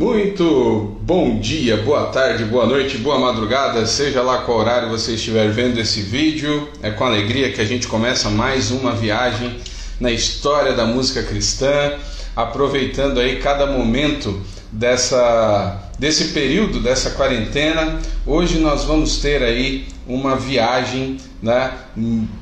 [0.00, 5.50] Muito bom dia, boa tarde, boa noite, boa madrugada, seja lá qual horário você estiver
[5.50, 6.70] vendo esse vídeo.
[6.82, 9.58] É com alegria que a gente começa mais uma viagem
[10.00, 11.98] na história da música cristã,
[12.34, 14.40] aproveitando aí cada momento
[14.72, 18.00] dessa desse período dessa quarentena.
[18.26, 21.74] Hoje nós vamos ter aí uma viagem né,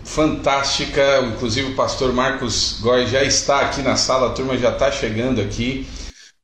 [0.04, 1.02] fantástica.
[1.34, 5.40] Inclusive o pastor Marcos Góes já está aqui na sala, a turma já está chegando
[5.40, 5.84] aqui.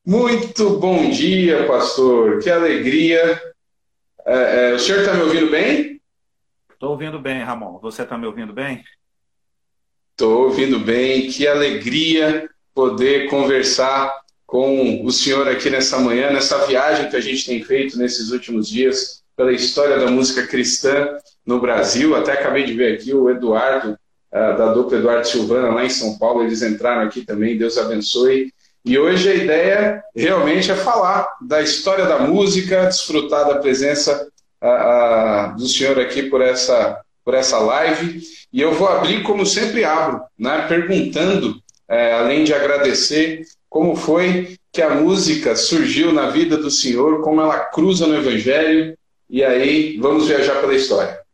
[0.07, 2.39] Muito bom dia, pastor.
[2.41, 3.41] Que alegria.
[4.27, 5.99] É, é, o senhor está me ouvindo bem?
[6.71, 7.79] Estou ouvindo bem, Ramon.
[7.79, 8.85] Você está me ouvindo bem?
[10.11, 11.29] Estou ouvindo bem.
[11.29, 14.15] Que alegria poder conversar
[14.47, 18.69] com o senhor aqui nessa manhã, nessa viagem que a gente tem feito nesses últimos
[18.69, 22.15] dias pela história da música cristã no Brasil.
[22.15, 26.19] Até acabei de ver aqui o Eduardo, uh, da dupla Eduardo Silvana, lá em São
[26.19, 27.57] Paulo, eles entraram aqui também.
[27.57, 28.53] Deus abençoe.
[28.85, 34.29] E hoje a ideia realmente é falar da história da música, desfrutar da presença
[34.63, 38.21] uh, uh, do senhor aqui por essa, por essa live.
[38.53, 41.53] E eu vou abrir, como sempre abro, né, perguntando,
[41.91, 47.41] uh, além de agradecer, como foi que a música surgiu na vida do senhor, como
[47.41, 48.99] ela cruza no Evangelho.
[49.31, 51.25] E aí vamos viajar pela história.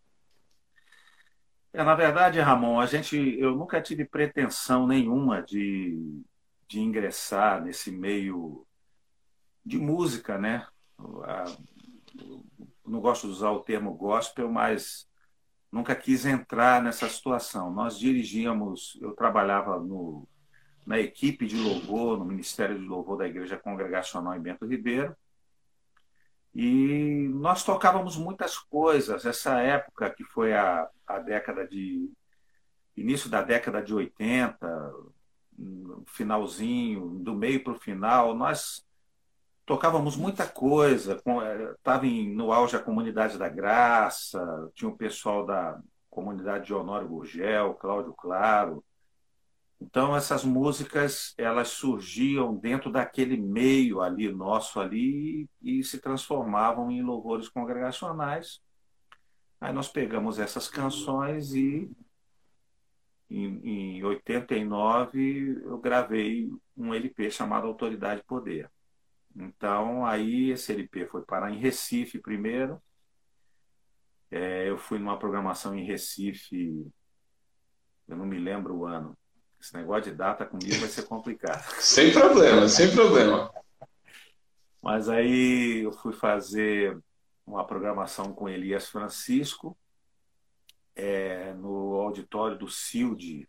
[1.73, 6.23] É, na verdade, Ramon, a gente, eu nunca tive pretensão nenhuma de
[6.71, 8.65] de ingressar nesse meio
[9.67, 10.69] de música, né?
[12.87, 15.11] Não gosto de usar o termo gospel, mas
[15.71, 17.73] nunca quis entrar nessa situação.
[17.73, 20.29] Nós dirigíamos, eu trabalhava no,
[20.87, 25.17] na equipe de louvor, no Ministério de Louvor da Igreja Congregacional em Bento Ribeiro,
[26.55, 29.27] e nós tocávamos muitas coisas.
[29.27, 32.09] Essa época, que foi a, a década de.
[32.97, 35.11] início da década de 80,
[36.07, 38.85] finalzinho, do meio para o final, nós
[39.65, 41.21] tocávamos muita coisa.
[41.77, 45.81] Estava eh, no auge a Comunidade da Graça, tinha o pessoal da
[46.11, 48.85] comunidade de Honório Gurgel, Cláudio Claro.
[49.81, 57.03] Então essas músicas elas surgiam dentro daquele meio ali nosso ali e se transformavam em
[57.03, 58.61] louvores congregacionais.
[59.59, 61.91] Aí nós pegamos essas canções e
[63.31, 68.71] em, em 89 eu gravei um LP chamado Autoridade e Poder.
[69.37, 72.83] Então aí esse LP foi parar em Recife primeiro.
[74.31, 76.87] É, eu fui numa programação em Recife,
[78.09, 79.17] eu não me lembro o ano.
[79.61, 81.63] Esse negócio de data comigo vai ser complicado.
[81.81, 83.53] sem problema, sem problema.
[84.83, 86.99] Mas aí eu fui fazer
[87.47, 89.77] uma programação com Elias Francisco,
[91.01, 93.49] é, no auditório do CILD,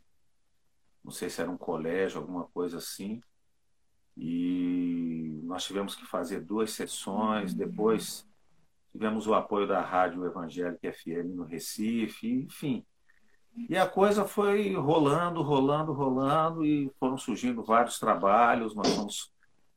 [1.04, 3.22] não sei se era um colégio, alguma coisa assim,
[4.16, 8.26] e nós tivemos que fazer duas sessões, depois
[8.94, 12.86] tivemos o apoio da Rádio Evangélica FM no Recife, enfim.
[13.70, 19.34] E a coisa foi rolando, rolando, rolando, e foram surgindo vários trabalhos, nós fomos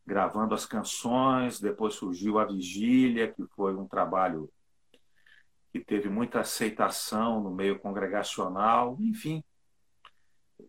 [0.07, 4.49] gravando as canções, depois surgiu a Vigília, que foi um trabalho
[5.75, 9.43] que teve muita aceitação no meio congregacional, enfim.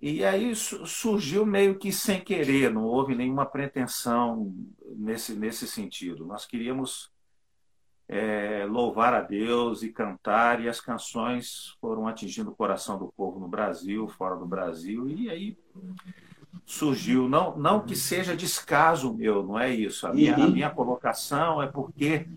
[0.02, 4.52] E aí surgiu meio que sem querer, não houve nenhuma pretensão
[4.98, 6.26] nesse, nesse sentido.
[6.26, 7.12] Nós queríamos
[8.10, 13.40] é, louvar a Deus e cantar, e as canções foram atingindo o coração do povo
[13.40, 15.56] no Brasil, fora do Brasil, e aí
[16.66, 17.30] surgiu.
[17.30, 20.08] Não, não que seja descaso meu, não é isso.
[20.08, 20.46] A minha, uhum.
[20.46, 22.28] a minha colocação é porque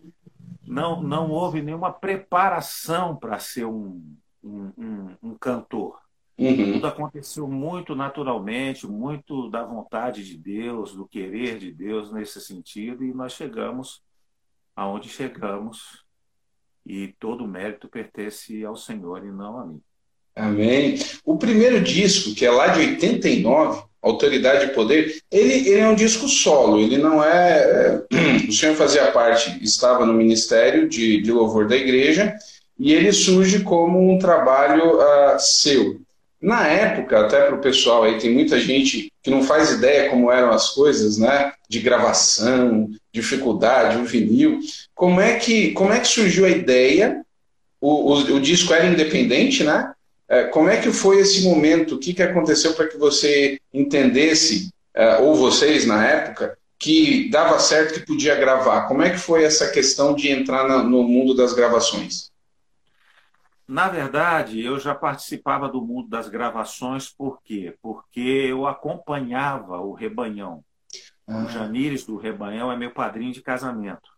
[0.68, 5.98] não, não houve nenhuma preparação para ser um, um, um, um cantor.
[6.38, 6.74] Uhum.
[6.74, 13.04] Tudo aconteceu muito naturalmente, muito da vontade de Deus, do querer de Deus nesse sentido,
[13.04, 14.02] e nós chegamos
[14.76, 16.04] aonde chegamos,
[16.86, 19.82] e todo o mérito pertence ao Senhor e não a mim.
[20.38, 20.98] Amém.
[21.24, 25.96] O primeiro disco, que é lá de 89, Autoridade e Poder, ele, ele é um
[25.96, 28.46] disco solo, ele não é, é.
[28.48, 32.34] O senhor fazia parte, estava no ministério de, de louvor da igreja,
[32.78, 36.00] e ele surge como um trabalho uh, seu.
[36.40, 40.30] Na época, até para o pessoal aí, tem muita gente que não faz ideia como
[40.30, 41.52] eram as coisas, né?
[41.68, 44.60] De gravação, dificuldade, o vinil.
[44.94, 47.22] Como é que, como é que surgiu a ideia?
[47.80, 49.92] O, o, o disco era independente, né?
[50.28, 51.94] É, como é que foi esse momento?
[51.94, 57.58] O que, que aconteceu para que você entendesse, é, ou vocês na época, que dava
[57.58, 58.86] certo que podia gravar?
[58.86, 62.30] Como é que foi essa questão de entrar no mundo das gravações?
[63.66, 67.76] Na verdade, eu já participava do mundo das gravações, por quê?
[67.82, 70.64] Porque eu acompanhava o Rebanhão.
[71.26, 71.44] Ah.
[71.44, 74.08] O Janires do Rebanhão é meu padrinho de casamento.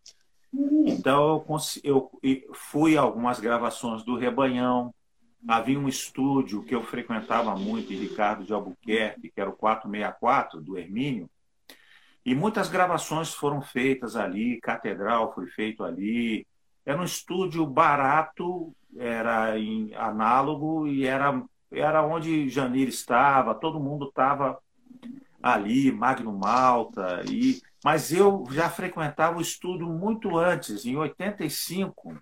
[0.55, 0.85] Hum.
[0.87, 1.45] Então
[1.83, 4.95] eu, eu fui a algumas gravações do Rebanhão.
[5.49, 10.61] Havia um estúdio que eu frequentava muito, em Ricardo de Albuquerque, que era o 464
[10.61, 11.29] do Hermínio.
[12.25, 16.47] E muitas gravações foram feitas ali, Catedral foi feito ali.
[16.85, 21.43] Era um estúdio barato, era em análogo e era,
[21.73, 24.59] era onde Janir estava, todo mundo estava
[25.43, 32.15] ali, Magno Malta, e, mas eu já frequentava o estúdio muito antes, em 85,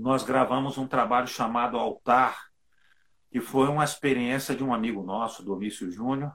[0.00, 2.46] nós gravamos um trabalho chamado Altar,
[3.30, 6.32] que foi uma experiência de um amigo nosso, Domício Júnior,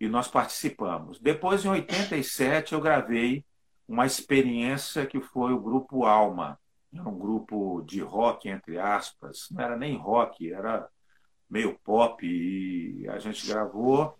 [0.00, 1.18] e nós participamos.
[1.18, 3.44] Depois, em 87, eu gravei
[3.88, 6.58] uma experiência que foi o Grupo Alma,
[6.92, 10.88] um grupo de rock, entre aspas, não era nem rock, era
[11.50, 14.16] meio pop, e a gente gravou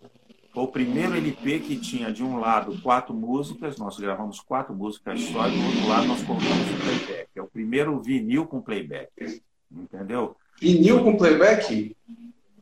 [0.54, 5.20] foi o primeiro LP que tinha, de um lado, quatro músicas, nós gravamos quatro músicas
[5.22, 7.28] só, e do outro lado nós colocamos o playback.
[7.34, 9.42] É o primeiro vinil com playback.
[9.68, 10.36] Entendeu?
[10.60, 11.96] Vinil com playback?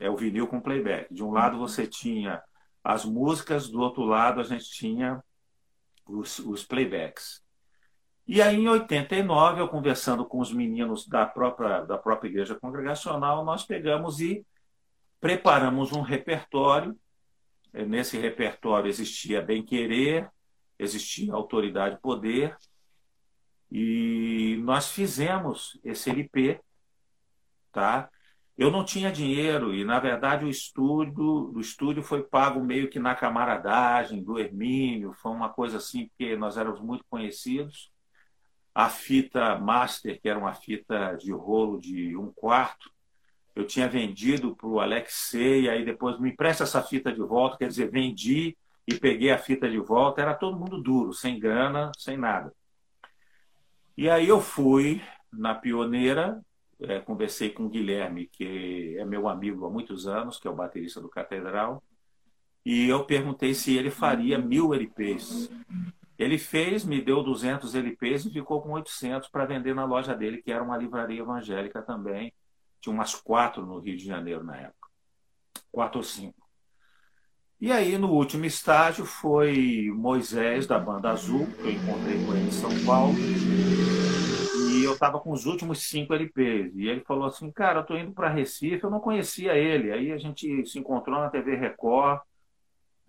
[0.00, 1.12] É o vinil com playback.
[1.12, 2.42] De um lado você tinha
[2.82, 5.22] as músicas, do outro lado a gente tinha
[6.08, 7.42] os, os playbacks.
[8.26, 13.44] E aí, em 89, eu conversando com os meninos da própria, da própria igreja congregacional,
[13.44, 14.46] nós pegamos e
[15.20, 16.96] preparamos um repertório
[17.72, 20.30] Nesse repertório existia bem-querer,
[20.78, 22.56] existia autoridade poder,
[23.70, 26.60] e nós fizemos esse LP,
[27.72, 28.10] tá?
[28.58, 32.98] Eu não tinha dinheiro e, na verdade, o estúdio, o estúdio foi pago meio que
[32.98, 37.90] na camaradagem do Hermínio, foi uma coisa assim, porque nós éramos muito conhecidos.
[38.74, 42.90] A fita master, que era uma fita de rolo de um quarto,
[43.54, 47.68] eu tinha vendido para o Alexei, aí depois me empresta essa fita de volta, quer
[47.68, 48.56] dizer, vendi
[48.86, 52.52] e peguei a fita de volta, era todo mundo duro, sem grana, sem nada.
[53.96, 56.40] E aí eu fui na pioneira,
[56.80, 60.56] é, conversei com o Guilherme, que é meu amigo há muitos anos, que é o
[60.56, 61.82] baterista do Catedral,
[62.64, 65.50] e eu perguntei se ele faria mil LPs.
[66.18, 70.40] Ele fez, me deu 200 LPs e ficou com 800 para vender na loja dele,
[70.40, 72.32] que era uma livraria evangélica também,
[72.82, 74.88] tinha umas quatro no Rio de Janeiro na época.
[75.70, 76.42] Quatro ou cinco.
[77.60, 82.48] E aí, no último estágio, foi Moisés, da Banda Azul, que eu encontrei com ele
[82.48, 83.14] em São Paulo.
[84.72, 86.74] E eu estava com os últimos cinco LPs.
[86.74, 89.92] E ele falou assim: Cara, eu estou indo para Recife, eu não conhecia ele.
[89.92, 92.20] Aí a gente se encontrou na TV Record.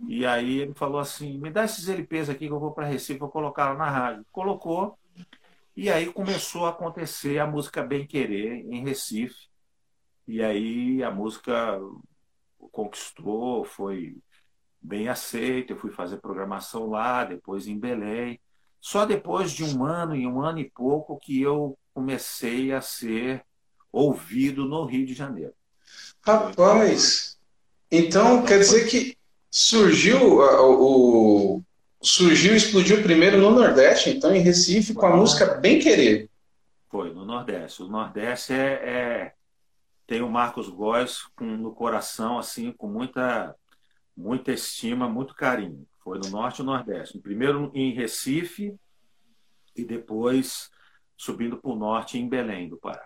[0.08, 3.20] E aí ele falou assim: Me dá esses LPs aqui que eu vou para Recife,
[3.20, 4.24] vou colocar na rádio.
[4.32, 5.00] Colocou.
[5.76, 9.53] E aí começou a acontecer a música Bem Querer em Recife.
[10.28, 11.80] E aí a música
[12.72, 14.18] conquistou, foi
[14.82, 15.74] bem aceita.
[15.74, 18.40] Eu fui fazer programação lá, depois em Belém.
[18.80, 23.44] Só depois de um ano e um ano e pouco que eu comecei a ser
[23.92, 25.54] ouvido no Rio de Janeiro.
[26.22, 27.38] Rapaz,
[27.92, 29.16] então quer dizer que
[29.52, 31.64] surgiu o, o
[32.02, 36.30] surgiu, explodiu primeiro no Nordeste, então em Recife, com a música Bem Querer.
[36.90, 37.84] Foi, no Nordeste.
[37.84, 39.34] O Nordeste é, é,
[40.06, 43.56] tem o Marcos Góes no coração, assim, com muita,
[44.16, 45.86] muita estima, muito carinho.
[46.04, 47.20] Foi no Norte e Nordeste.
[47.20, 48.76] Primeiro em Recife
[49.76, 50.70] e depois
[51.18, 53.06] subindo para o Norte em Belém do Pará.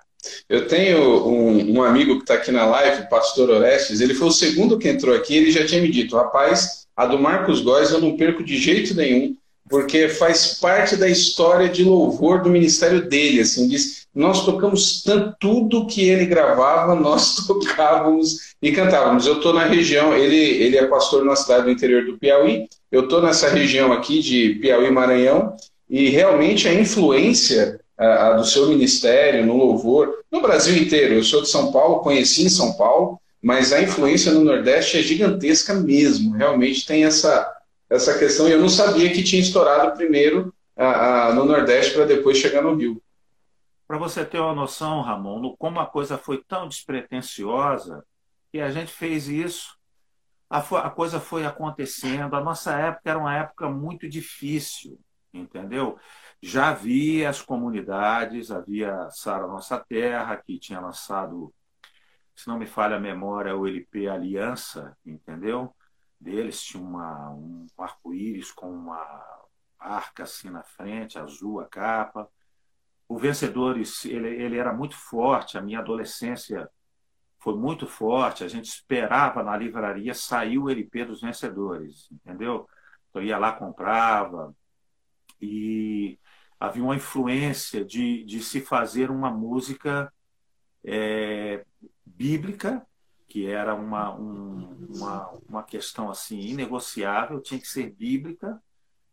[0.50, 4.28] Eu tenho um, um amigo que está aqui na live, o pastor Orestes, ele foi
[4.28, 7.92] o segundo que entrou aqui, ele já tinha me dito, rapaz, a do Marcos Góes
[7.92, 9.38] eu não perco de jeito nenhum,
[9.70, 15.36] porque faz parte da história de louvor do ministério dele, assim, diz, nós tocamos tanto,
[15.40, 19.28] tudo que ele gravava, nós tocávamos e cantávamos.
[19.28, 23.04] Eu estou na região, ele, ele é pastor na cidade do interior do Piauí, eu
[23.04, 25.56] estou nessa região aqui de Piauí-Maranhão,
[25.90, 31.24] e realmente a influência a, a do seu ministério no louvor, no Brasil inteiro, eu
[31.24, 35.74] sou de São Paulo, conheci em São Paulo, mas a influência no Nordeste é gigantesca
[35.74, 37.50] mesmo, realmente tem essa,
[37.90, 42.06] essa questão, e eu não sabia que tinha estourado primeiro a, a, no Nordeste para
[42.06, 43.02] depois chegar no Rio.
[43.88, 48.04] Para você ter uma noção, Ramon, no, como a coisa foi tão despretensiosa
[48.52, 49.78] que a gente fez isso,
[50.50, 52.36] a, a coisa foi acontecendo.
[52.36, 55.00] A nossa época era uma época muito difícil,
[55.34, 55.98] entendeu?
[56.42, 61.54] Já havia as comunidades, havia Sara Nossa Terra, que tinha lançado,
[62.36, 65.74] se não me falha a memória, o LP Aliança, entendeu?
[66.20, 69.24] Deles tinha uma, um arco-íris com uma
[69.80, 72.30] arca assim na frente, azul a capa
[73.08, 76.70] o Vencedores ele, ele era muito forte, a minha adolescência
[77.40, 82.68] foi muito forte, a gente esperava na livraria sair o LP dos Vencedores, entendeu?
[83.10, 84.54] Então ia lá, comprava,
[85.42, 86.20] e
[86.60, 90.12] havia uma influência de, de se fazer uma música
[90.84, 91.64] é,
[92.06, 92.86] bíblica,
[93.28, 98.62] que era uma, um, uma, uma questão assim inegociável, tinha que ser bíblica,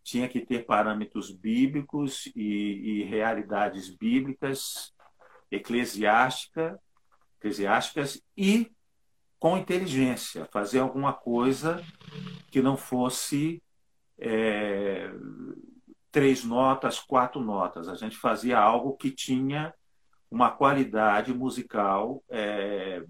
[0.02, 4.94] tinha que ter parâmetros bíblicos e, e realidades bíblicas,
[5.50, 6.78] eclesiástica,
[7.38, 8.70] eclesiásticas e
[9.38, 11.84] com inteligência, fazer alguma coisa
[12.50, 13.62] que não fosse
[14.18, 15.10] é,
[16.10, 17.88] três notas, quatro notas.
[17.88, 19.74] A gente fazia algo que tinha
[20.30, 23.04] uma qualidade musical é,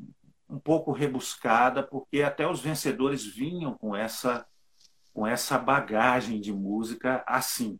[0.48, 4.46] um pouco rebuscada, porque até os vencedores vinham com essa
[5.12, 7.78] com essa bagagem de música assim.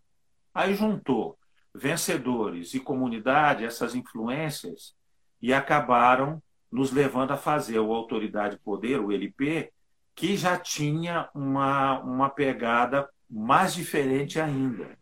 [0.55, 1.37] Aí juntou
[1.75, 4.95] vencedores e comunidade, essas influências,
[5.43, 6.41] e acabaram
[6.71, 9.73] nos levando a fazer o Autoridade Poder, o LP,
[10.15, 14.97] que já tinha uma, uma pegada mais diferente ainda.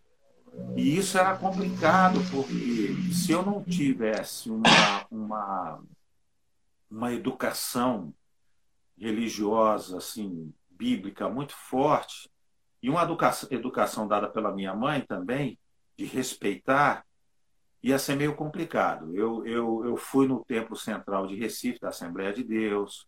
[0.77, 5.81] E isso era complicado, porque se eu não tivesse uma, uma,
[6.93, 8.15] uma educação
[8.97, 12.31] religiosa, assim, bíblica muito forte,
[12.83, 15.59] e uma educação, educação dada pela minha mãe também,
[15.97, 17.05] de respeitar,
[17.83, 19.15] ia ser meio complicado.
[19.15, 23.07] Eu, eu, eu fui no Templo Central de Recife, da Assembleia de Deus,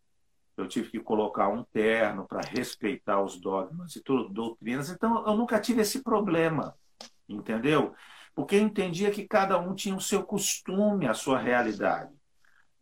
[0.57, 5.35] eu tive que colocar um terno para respeitar os dogmas e tudo, doutrinas, então eu
[5.37, 6.75] nunca tive esse problema
[7.29, 7.95] entendeu?
[8.35, 12.12] Porque eu entendia que cada um tinha o seu costume, a sua realidade.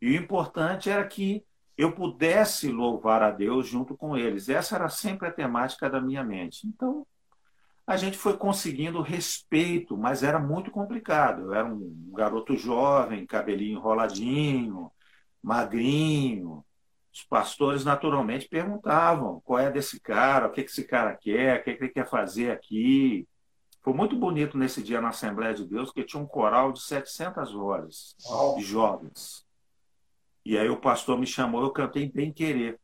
[0.03, 1.45] E o importante era que
[1.79, 4.49] eu pudesse louvar a Deus junto com eles.
[4.49, 6.67] Essa era sempre a temática da minha mente.
[6.67, 7.07] Então,
[7.87, 11.43] a gente foi conseguindo respeito, mas era muito complicado.
[11.43, 14.91] Eu era um garoto jovem, cabelinho enroladinho,
[15.41, 16.65] magrinho.
[17.15, 21.71] Os pastores naturalmente perguntavam qual é desse cara, o que esse cara quer, o que
[21.71, 23.29] ele quer fazer aqui.
[23.83, 27.53] Foi muito bonito nesse dia na Assembleia de Deus, que tinha um coral de 700
[27.53, 28.17] vozes
[28.57, 29.42] de jovens.
[30.45, 32.79] E aí o pastor me chamou, eu cantei Bem Querer.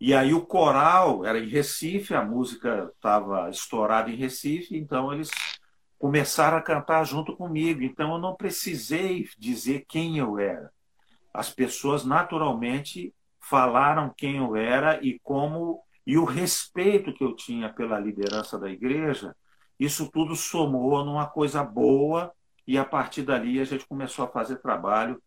[0.00, 5.30] E aí o coral era em Recife, a música estava estourada em Recife, então eles
[5.98, 7.82] começaram a cantar junto comigo.
[7.82, 10.70] Então eu não precisei dizer quem eu era.
[11.32, 17.72] As pessoas naturalmente falaram quem eu era e como e o respeito que eu tinha
[17.72, 19.34] pela liderança da igreja
[19.78, 22.32] isso tudo somou numa coisa boa
[22.66, 25.22] e a partir dali a gente começou a fazer trabalho,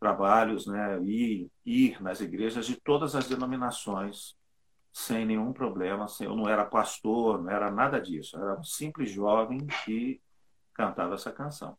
[0.00, 4.34] trabalhos, né, ir, ir nas igrejas de todas as denominações
[4.92, 6.06] sem nenhum problema.
[6.20, 8.36] Eu não era pastor, não era nada disso.
[8.36, 10.20] Eu era um simples jovem que
[10.74, 11.76] cantava essa canção.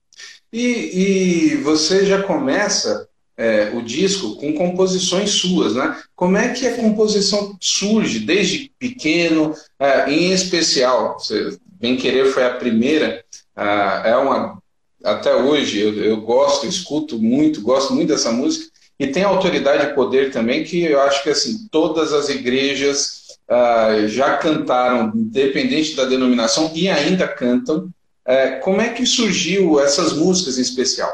[0.54, 6.01] E, e você já começa é, o disco com composições suas, né?
[6.16, 11.20] Como é que a composição surge desde pequeno, é, em especial?
[11.20, 13.25] Você Bem Querer foi a primeira,
[13.58, 14.61] uh, é uma
[15.03, 19.93] até hoje eu, eu, gosto, escuto muito, gosto muito dessa música e tem autoridade e
[19.93, 26.05] poder também que eu acho que assim todas as igrejas uh, já cantaram, independente da
[26.05, 27.89] denominação e ainda cantam.
[28.27, 31.12] Uh, como é que surgiu essas músicas em especial?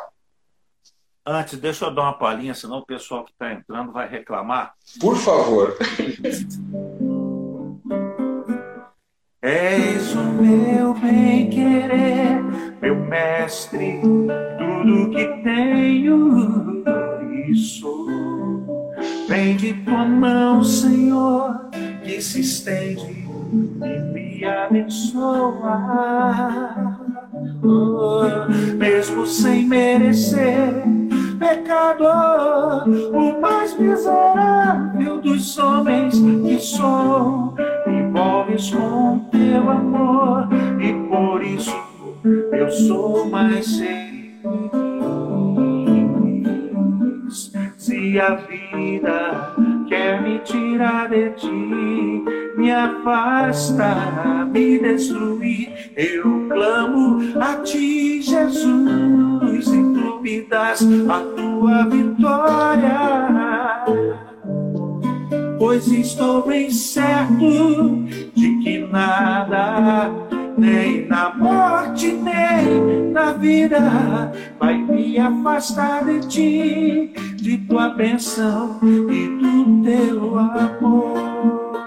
[1.25, 4.73] Antes, deixa eu dar uma palhinha, senão o pessoal que está entrando vai reclamar.
[4.99, 5.77] Por favor.
[9.41, 12.41] És o meu bem-querer,
[12.81, 13.99] meu mestre,
[14.57, 16.83] tudo que tenho
[17.47, 18.07] e sou.
[19.27, 21.69] Vem de tua mão, Senhor,
[22.03, 23.27] que se estende
[23.83, 25.77] e me abençoa.
[27.63, 28.21] Oh,
[28.77, 30.83] mesmo sem merecer,
[31.39, 37.55] pecador, o mais miserável dos homens que sou
[37.87, 40.47] envolves com teu amor
[40.79, 41.86] e por isso
[42.51, 44.07] eu sou mais feliz.
[47.77, 49.55] Se a vida
[49.87, 52.23] quer me tirar de ti,
[52.57, 61.85] me afasta, me destruir, eu clamo a ti, Jesus, e tu me das a tua
[61.89, 63.37] vitória
[65.57, 70.09] pois estou bem certo de que nada,
[70.57, 73.79] nem na morte, nem na vida,
[74.59, 81.77] vai me afastar de ti, de tua bênção e do teu amor.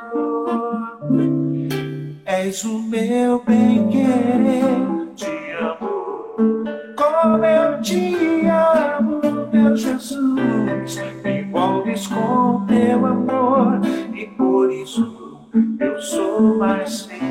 [2.24, 5.26] És o meu bem-querer, te
[5.60, 6.64] amo,
[6.96, 9.20] como eu te amo,
[9.52, 13.80] meu Jesus envolves com teu amor
[14.14, 15.40] e por isso
[15.80, 17.29] eu sou mais feliz.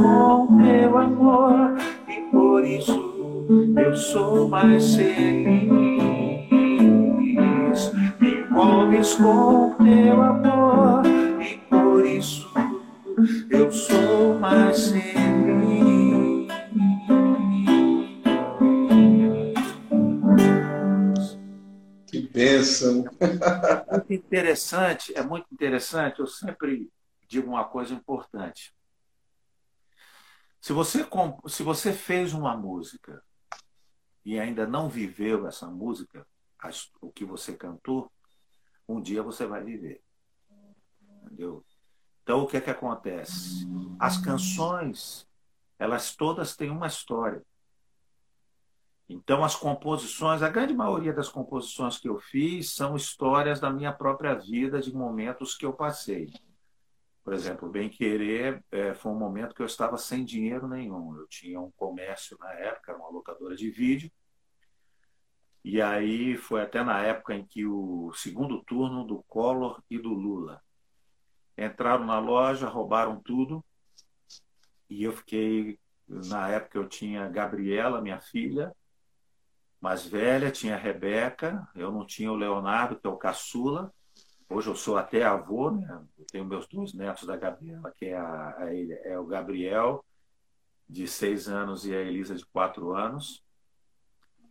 [0.00, 1.76] Com teu amor
[2.08, 5.70] e por isso eu sou mais feliz.
[8.18, 11.02] Me envolves com teu amor
[11.42, 12.50] e por isso
[13.50, 15.20] eu sou mais feliz.
[22.06, 23.04] Que bênção!
[23.90, 26.20] Muito interessante, é muito interessante.
[26.20, 26.90] Eu sempre
[27.28, 28.72] digo uma coisa importante.
[30.60, 31.06] Se você,
[31.48, 33.22] se você fez uma música
[34.24, 36.26] e ainda não viveu essa música,
[37.00, 38.12] o que você cantou,
[38.86, 40.02] um dia você vai viver.
[41.24, 41.64] Entendeu?
[42.22, 43.66] Então, o que é que acontece?
[43.98, 45.26] As canções,
[45.78, 47.42] elas todas têm uma história.
[49.08, 53.92] Então, as composições, a grande maioria das composições que eu fiz são histórias da minha
[53.92, 56.30] própria vida, de momentos que eu passei.
[57.30, 61.16] Por exemplo, Bem Querer é, foi um momento que eu estava sem dinheiro nenhum.
[61.16, 64.10] Eu tinha um comércio na época, uma locadora de vídeo.
[65.62, 70.08] E aí foi até na época em que o segundo turno do Collor e do
[70.08, 70.60] Lula
[71.56, 73.64] entraram na loja, roubaram tudo.
[74.88, 78.74] E eu fiquei, na época eu tinha Gabriela, minha filha,
[79.80, 83.94] mais velha, tinha Rebeca, eu não tinha o Leonardo, que é o caçula,
[84.52, 86.02] Hoje eu sou até avô, né?
[86.18, 88.56] Eu tenho meus dois netos da Gabriela, que é, a,
[89.04, 90.04] é o Gabriel,
[90.88, 93.44] de seis anos, e a Elisa, de quatro anos.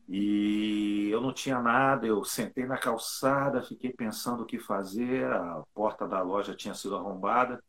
[0.08, 5.63] E eu não tinha nada, eu sentei na calçada, fiquei pensando o que fazer, a
[5.74, 7.62] porta da loja tinha sido arrombada.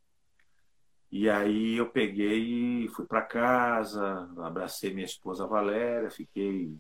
[1.11, 6.79] E aí eu peguei e fui para casa, abracei minha esposa Valéria, fiquei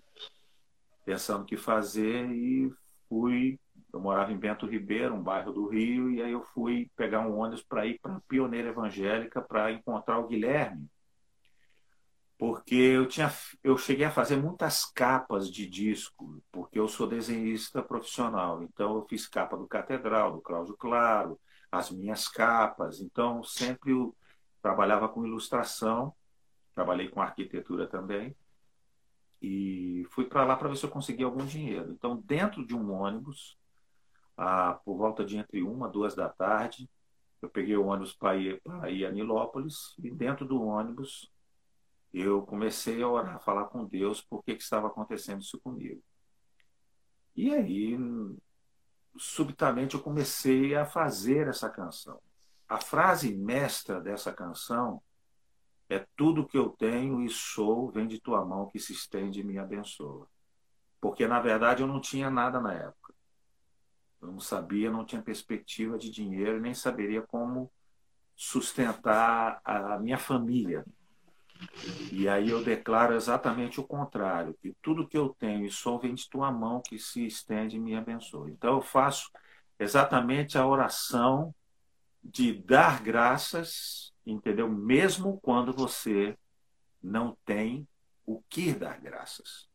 [1.04, 2.73] pensando o que fazer e
[3.09, 3.59] fui
[3.92, 7.38] eu morava em Bento Ribeiro, um bairro do Rio, e aí eu fui pegar um
[7.38, 10.88] ônibus para ir para Pioneira Evangélica para encontrar o Guilherme.
[12.40, 13.30] Porque eu, tinha,
[13.62, 18.62] eu cheguei a fazer muitas capas de disco, porque eu sou desenhista profissional.
[18.62, 21.38] Então, eu fiz capa do Catedral, do Cláudio Claro,
[21.70, 22.98] as minhas capas.
[22.98, 24.16] Então, sempre eu
[24.62, 26.14] trabalhava com ilustração,
[26.74, 28.35] trabalhei com arquitetura também.
[29.42, 31.92] E fui para lá para ver se eu conseguia algum dinheiro.
[31.92, 33.60] Então, dentro de um ônibus,
[34.42, 36.88] ah, por volta de entre uma duas da tarde.
[37.42, 41.31] Eu peguei o ônibus para ir, para ir a Nilópolis e dentro do ônibus
[42.12, 46.03] eu comecei a orar, a falar com Deus por que, que estava acontecendo isso comigo.
[47.37, 47.96] E aí,
[49.16, 52.18] subitamente, eu comecei a fazer essa canção.
[52.66, 55.03] A frase mestra dessa canção
[55.88, 59.44] é tudo que eu tenho e sou, vem de tua mão que se estende e
[59.44, 60.26] me abençoa.
[60.98, 63.14] Porque, na verdade, eu não tinha nada na época.
[64.20, 67.70] Eu não sabia, não tinha perspectiva de dinheiro, nem saberia como
[68.37, 70.85] sustentar a minha família.
[72.11, 76.14] E aí eu declaro exatamente o contrário, que tudo que eu tenho e sou vem
[76.14, 78.50] de tua mão que se estende e me abençoa.
[78.50, 79.30] Então eu faço
[79.78, 81.54] exatamente a oração
[82.22, 84.68] de dar graças, entendeu?
[84.68, 86.37] Mesmo quando você
[87.02, 87.87] não tem
[88.26, 89.68] o que dar graças.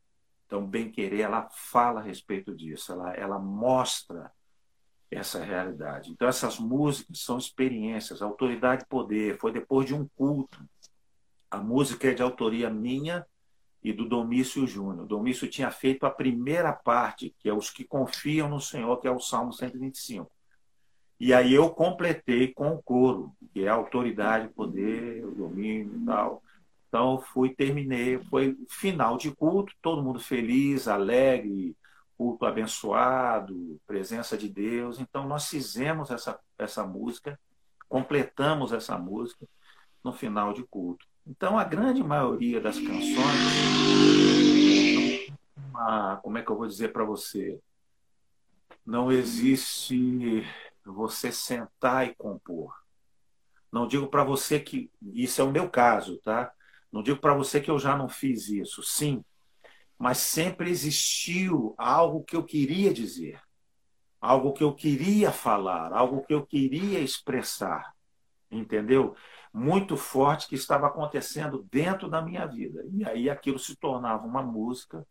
[0.46, 4.32] Então, Bem Querer, ela fala a respeito disso, ela, ela mostra
[5.12, 6.12] essa realidade.
[6.12, 9.38] Então, essas músicas são experiências, autoridade e poder.
[9.38, 10.64] Foi depois de um culto.
[11.50, 13.26] A música é de autoria minha
[13.84, 15.06] e do Domício Júnior.
[15.06, 19.12] Domício tinha feito a primeira parte, que é os que confiam no Senhor, que é
[19.12, 20.30] o Salmo 125.
[21.20, 26.06] E aí eu completei com o coro, que é a autoridade, poder, o domínio e
[26.06, 26.44] tal.
[26.88, 31.76] Então fui, terminei, foi final de culto, todo mundo feliz, alegre,
[32.18, 35.00] culto abençoado, presença de Deus.
[35.00, 37.40] Então nós fizemos essa, essa música,
[37.88, 39.48] completamos essa música
[40.04, 41.06] no final de culto.
[41.26, 43.16] Então a grande maioria das canções,
[45.58, 47.60] uma, como é que eu vou dizer para você,
[48.86, 50.46] não existe
[50.86, 52.74] você sentar e compor.
[53.72, 56.54] Não digo para você que isso é o meu caso, tá?
[56.92, 58.82] Não digo para você que eu já não fiz isso.
[58.84, 59.24] Sim,
[59.98, 63.40] mas sempre existiu algo que eu queria dizer,
[64.20, 67.94] algo que eu queria falar, algo que eu queria expressar.
[68.52, 69.16] Entendeu?
[69.54, 72.86] Muito forte que estava acontecendo dentro da minha vida.
[72.92, 75.06] E aí aquilo se tornava uma música.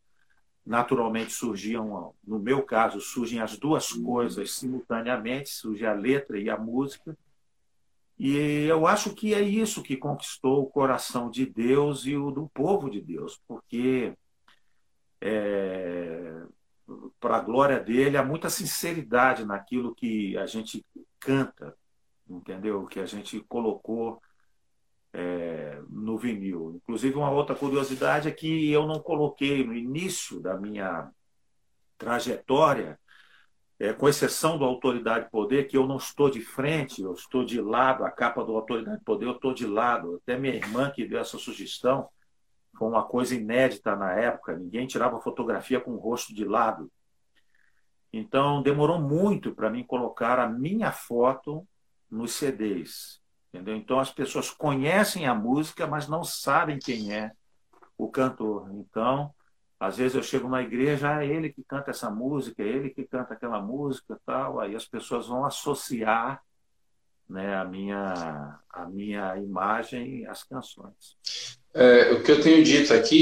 [0.64, 6.56] Naturalmente surgiam, no meu caso, surgem as duas coisas simultaneamente, surge a letra e a
[6.56, 7.16] música.
[8.18, 12.48] E eu acho que é isso que conquistou o coração de Deus e o do
[12.48, 14.14] povo de Deus, porque
[15.26, 16.42] é,
[17.18, 20.84] para a glória dele há muita sinceridade naquilo que a gente
[21.18, 21.74] canta,
[22.28, 22.84] entendeu?
[22.84, 24.20] Que a gente colocou
[25.14, 26.72] é, no vinil.
[26.76, 31.10] Inclusive, uma outra curiosidade é que eu não coloquei no início da minha
[31.96, 33.00] trajetória,
[33.78, 37.60] é, com exceção do Autoridade Poder, que eu não estou de frente, eu estou de
[37.62, 40.20] lado, a capa do Autoridade Poder, eu estou de lado.
[40.22, 42.08] Até minha irmã que deu essa sugestão,
[42.76, 46.90] foi uma coisa inédita na época, ninguém tirava fotografia com o rosto de lado.
[48.12, 51.66] Então, demorou muito para mim colocar a minha foto
[52.10, 53.20] nos CDs.
[53.52, 53.76] Entendeu?
[53.76, 57.32] Então, as pessoas conhecem a música, mas não sabem quem é
[57.96, 58.70] o cantor.
[58.74, 59.34] Então,
[59.78, 63.04] às vezes eu chego na igreja, é ele que canta essa música, é ele que
[63.04, 64.60] canta aquela música, tal.
[64.60, 66.42] Aí as pessoas vão associar
[67.28, 71.18] né, a minha a minha imagem às canções.
[71.74, 73.16] É, o que eu tenho dito aqui,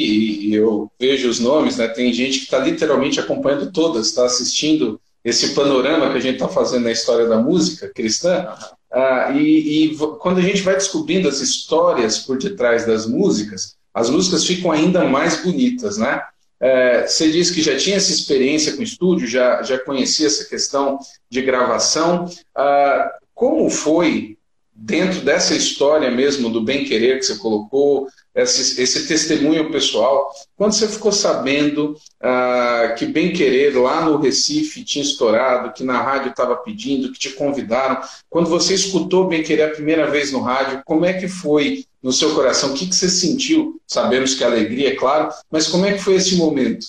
[0.48, 5.00] e eu vejo os nomes, né, tem gente que está literalmente acompanhando todas, está assistindo
[5.24, 8.48] esse panorama que a gente está fazendo na história da música cristã.
[8.92, 14.10] Ah, e, e, quando a gente vai descobrindo as histórias por detrás das músicas, as
[14.10, 16.22] músicas ficam ainda mais bonitas, né?
[16.60, 20.98] É, você disse que já tinha essa experiência com estúdio, já, já conhecia essa questão
[21.30, 22.28] de gravação.
[22.54, 24.36] Ah, como foi
[24.74, 30.72] dentro dessa história mesmo do bem querer que você colocou, esse, esse testemunho pessoal, quando
[30.72, 36.30] você ficou sabendo ah, que bem querer lá no Recife tinha estourado, que na rádio
[36.30, 40.82] estava pedindo, que te convidaram, quando você escutou bem querer a primeira vez no rádio,
[40.84, 42.70] como é que foi no seu coração?
[42.70, 43.80] O que, que você sentiu?
[43.86, 46.86] Sabemos que alegria, é claro, mas como é que foi esse momento?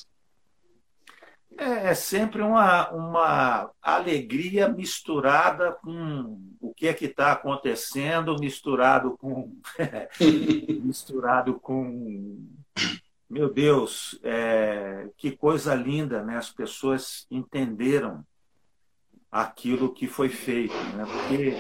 [1.64, 9.18] É, é sempre uma, uma alegria misturada com o que é que está acontecendo, misturado
[9.18, 9.56] com
[10.84, 12.46] misturado com
[13.30, 16.38] meu Deus, é, que coisa linda, né?
[16.38, 18.26] As pessoas entenderam
[19.32, 21.06] aquilo que foi feito, né?
[21.06, 21.54] Porque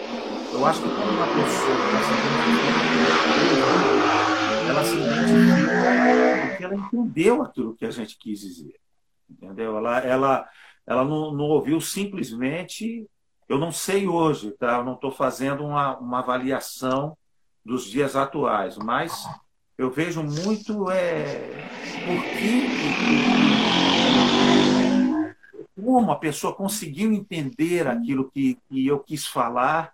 [0.53, 1.77] eu acho que quando uma pessoa
[4.69, 8.82] ela se identifica porque ela entendeu aquilo que a gente quis dizer
[9.29, 9.77] entendeu?
[9.77, 10.49] Ela, ela,
[10.85, 13.07] ela não, não ouviu simplesmente.
[13.47, 14.77] Eu não sei hoje, tá?
[14.77, 17.17] Eu não estou fazendo uma, uma avaliação
[17.63, 19.25] dos dias atuais, mas
[19.77, 21.49] eu vejo muito é,
[22.05, 22.67] por que
[25.75, 29.93] como a pessoa conseguiu entender aquilo que, que eu quis falar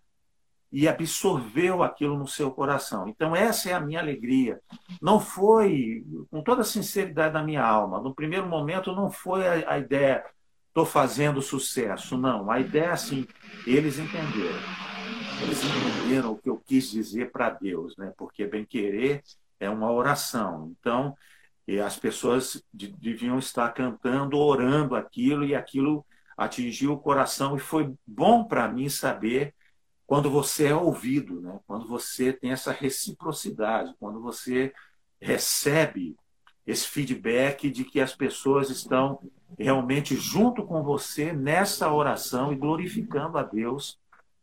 [0.72, 3.08] e absorveu aquilo no seu coração.
[3.08, 4.60] Então, essa é a minha alegria.
[5.02, 9.74] Não foi, com toda a sinceridade da minha alma, no primeiro momento não foi a,
[9.74, 10.24] a ideia,
[10.68, 12.18] estou fazendo sucesso.
[12.18, 13.26] Não, a ideia é assim,
[13.66, 14.60] eles entenderam.
[15.42, 18.14] Eles entenderam o que eu quis dizer para Deus, né?
[18.18, 19.24] porque bem-querer
[19.60, 20.72] é uma oração.
[20.80, 21.16] Então,
[21.84, 26.06] as pessoas deviam estar cantando, orando aquilo, e aquilo
[26.38, 29.54] atingiu o coração, e foi bom para mim saber
[30.10, 31.60] quando você é ouvido, né?
[31.68, 34.74] quando você tem essa reciprocidade, quando você
[35.22, 36.18] recebe
[36.66, 39.20] esse feedback de que as pessoas estão
[39.56, 44.00] realmente junto com você nessa oração e glorificando a Deus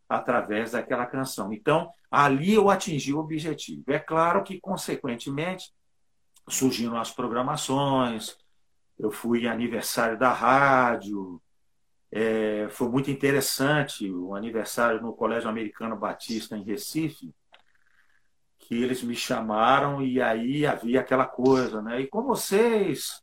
[0.08, 1.52] através daquela canção.
[1.52, 3.82] Então, ali eu atingi o objetivo.
[3.88, 5.72] É claro que, consequentemente,
[6.48, 8.36] surgiram as programações,
[8.96, 11.42] eu fui aniversário da rádio,
[12.18, 17.30] é, foi muito interessante o aniversário no Colégio Americano Batista, em Recife,
[18.58, 22.00] que eles me chamaram e aí havia aquela coisa, né?
[22.00, 23.22] E com vocês,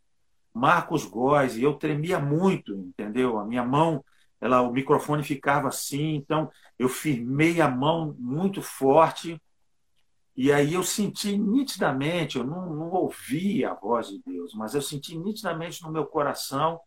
[0.53, 3.39] Marcos Góes, e eu tremia muito, entendeu?
[3.39, 4.06] A minha mão,
[4.39, 9.41] ela, o microfone ficava assim, então eu firmei a mão muito forte
[10.38, 14.84] e aí eu senti nitidamente, eu não, não ouvi a voz de Deus, mas eu
[14.84, 16.79] senti nitidamente no meu coração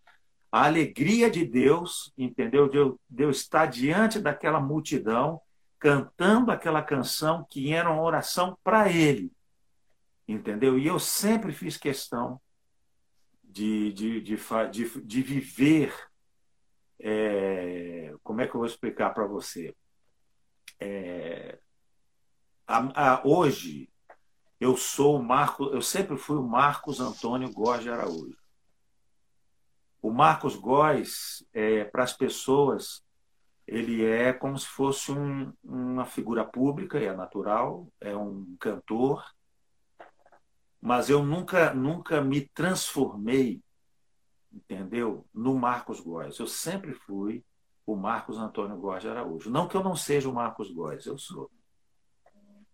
[0.57, 2.67] a alegria de Deus, entendeu?
[2.67, 5.39] De eu, de eu estar diante daquela multidão,
[5.79, 9.31] cantando aquela canção que era uma oração para Ele,
[10.27, 10.79] entendeu?
[10.79, 12.41] E eu sempre fiz questão
[13.45, 14.37] de, de, de,
[14.73, 15.95] de, de viver.
[16.99, 19.77] É, como é que eu vou explicar para você?
[20.81, 21.59] É,
[22.67, 23.91] a, a, hoje
[24.59, 28.46] eu sou o Marcos, eu sempre fui o Marcos Antônio Gorge Araújo.
[30.07, 33.05] O Marcos Góes, é, para as pessoas,
[33.67, 39.25] ele é como se fosse um, uma figura pública, é natural, é um cantor,
[40.81, 43.61] mas eu nunca, nunca me transformei,
[44.53, 46.39] entendeu, no Marcos Góes.
[46.39, 47.45] Eu sempre fui
[47.85, 49.51] o Marcos Antônio Góes de Araújo.
[49.51, 51.51] Não que eu não seja o Marcos Góes, eu sou.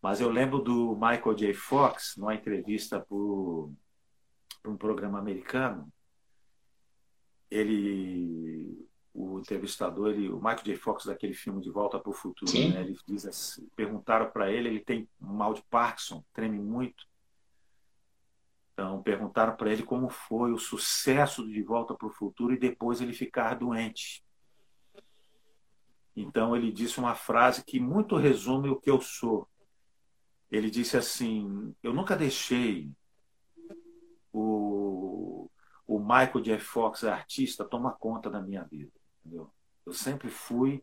[0.03, 1.55] Mas eu lembro do Michael J.
[1.55, 3.17] Fox, numa entrevista para
[4.71, 5.91] um programa americano,
[7.53, 10.77] ele o entrevistador, ele, o Michael J.
[10.77, 12.81] Fox daquele filme De Volta para o Futuro, né?
[12.81, 17.07] ele diz assim, perguntaram para ele, ele tem mal de Parkinson, treme muito,
[18.73, 23.03] Então, perguntaram para ele como foi o sucesso de Volta para o Futuro e depois
[23.03, 24.25] ele ficar doente.
[26.17, 29.47] Então, ele disse uma frase que muito resume o que eu sou.
[30.51, 32.91] Ele disse assim: Eu nunca deixei
[34.33, 34.72] o,
[35.95, 36.59] o Michael J.
[36.59, 38.91] Fox, artista, tomar conta da minha vida.
[39.21, 39.51] Entendeu?
[39.85, 40.83] Eu sempre fui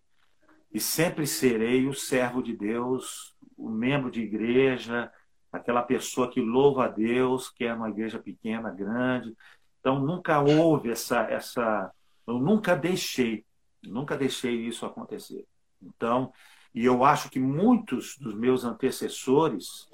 [0.72, 5.12] e sempre serei o servo de Deus, o membro de igreja,
[5.52, 9.36] aquela pessoa que louva a Deus, que é uma igreja pequena, grande.
[9.80, 11.92] Então nunca houve essa essa
[12.28, 13.44] eu nunca deixei,
[13.82, 15.44] nunca deixei isso acontecer.
[15.82, 16.32] Então,
[16.72, 19.90] e eu acho que muitos dos meus antecessores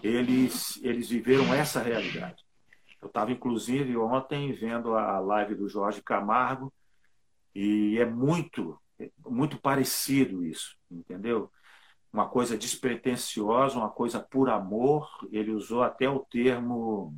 [0.00, 2.44] eles eles viveram essa realidade.
[3.04, 6.72] Eu estava inclusive ontem vendo a live do Jorge Camargo
[7.54, 8.78] e é muito
[9.26, 11.50] muito parecido isso, entendeu?
[12.14, 15.10] uma coisa despretensiosa, uma coisa por amor.
[15.32, 17.12] Ele usou até o termo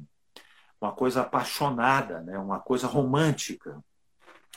[0.81, 2.38] uma coisa apaixonada, né?
[2.38, 3.79] uma coisa romântica.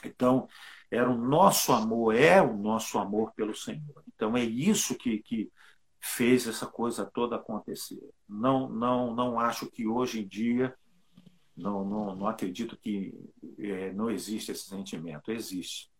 [0.02, 0.48] Então,
[0.90, 4.02] era o nosso amor, é o nosso amor pelo Senhor.
[4.14, 5.52] Então, é isso que, que
[6.00, 8.02] fez essa coisa toda acontecer.
[8.26, 10.74] Não, não, não acho que hoje em dia,
[11.60, 13.14] não, não, não acredito que
[13.58, 15.30] é, não existe esse sentimento.
[15.30, 15.90] Existe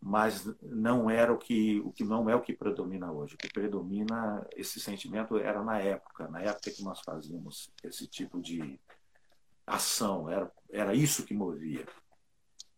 [0.00, 3.34] mas não era o que o que não é o que predomina hoje.
[3.34, 8.40] O que predomina esse sentimento era na época, na época que nós fazíamos esse tipo
[8.40, 8.78] de
[9.66, 11.84] ação, era era isso que movia.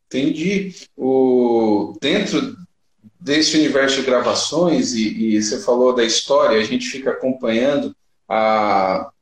[0.07, 0.74] Entendi.
[0.96, 2.57] O dentro
[3.20, 7.94] desse universo de gravações e, e você falou da história, a gente fica acompanhando
[8.28, 9.12] a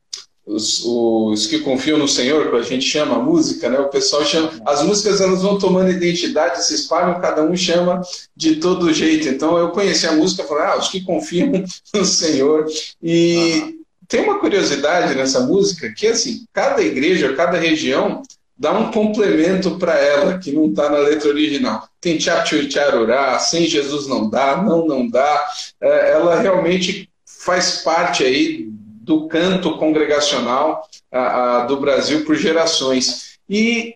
[0.47, 3.77] os, os, que confiam no Senhor, que a gente chama música, né?
[3.79, 4.49] O pessoal chama.
[4.65, 8.01] As músicas elas vão tomando identidade, se espalham, cada um chama
[8.33, 9.27] de todo jeito.
[9.27, 11.51] Então eu conheci a música e falei, ah, os que confiam
[11.93, 12.65] no Senhor.
[13.03, 13.73] E uhum.
[14.07, 18.23] tem uma curiosidade nessa música que assim, cada igreja, cada região
[18.57, 21.87] dá um complemento para ela que não está na letra original.
[21.99, 25.45] Tem Tchapchu Tcharurá, sem Jesus não dá, não, não dá.
[25.81, 28.67] É, ela realmente faz parte aí
[29.07, 33.37] do canto congregacional a, a, do Brasil por gerações.
[33.49, 33.95] E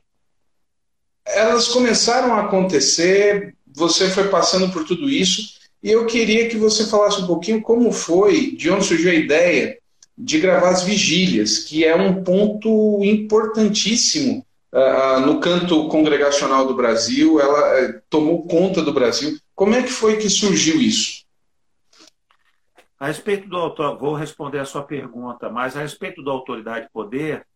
[1.26, 6.86] elas começaram a acontecer, você foi passando por tudo isso, e eu queria que você
[6.86, 9.78] falasse um pouquinho como foi, de onde surgiu a ideia
[10.18, 17.40] de gravar as vigílias, que é um ponto importantíssimo uh, no canto congregacional do Brasil,
[17.40, 19.38] ela uh, tomou conta do Brasil.
[19.56, 21.21] Como é que foi que surgiu isso?
[23.02, 26.90] A respeito do autor, vou responder a sua pergunta, mas a respeito da autoridade e
[26.92, 27.48] poder,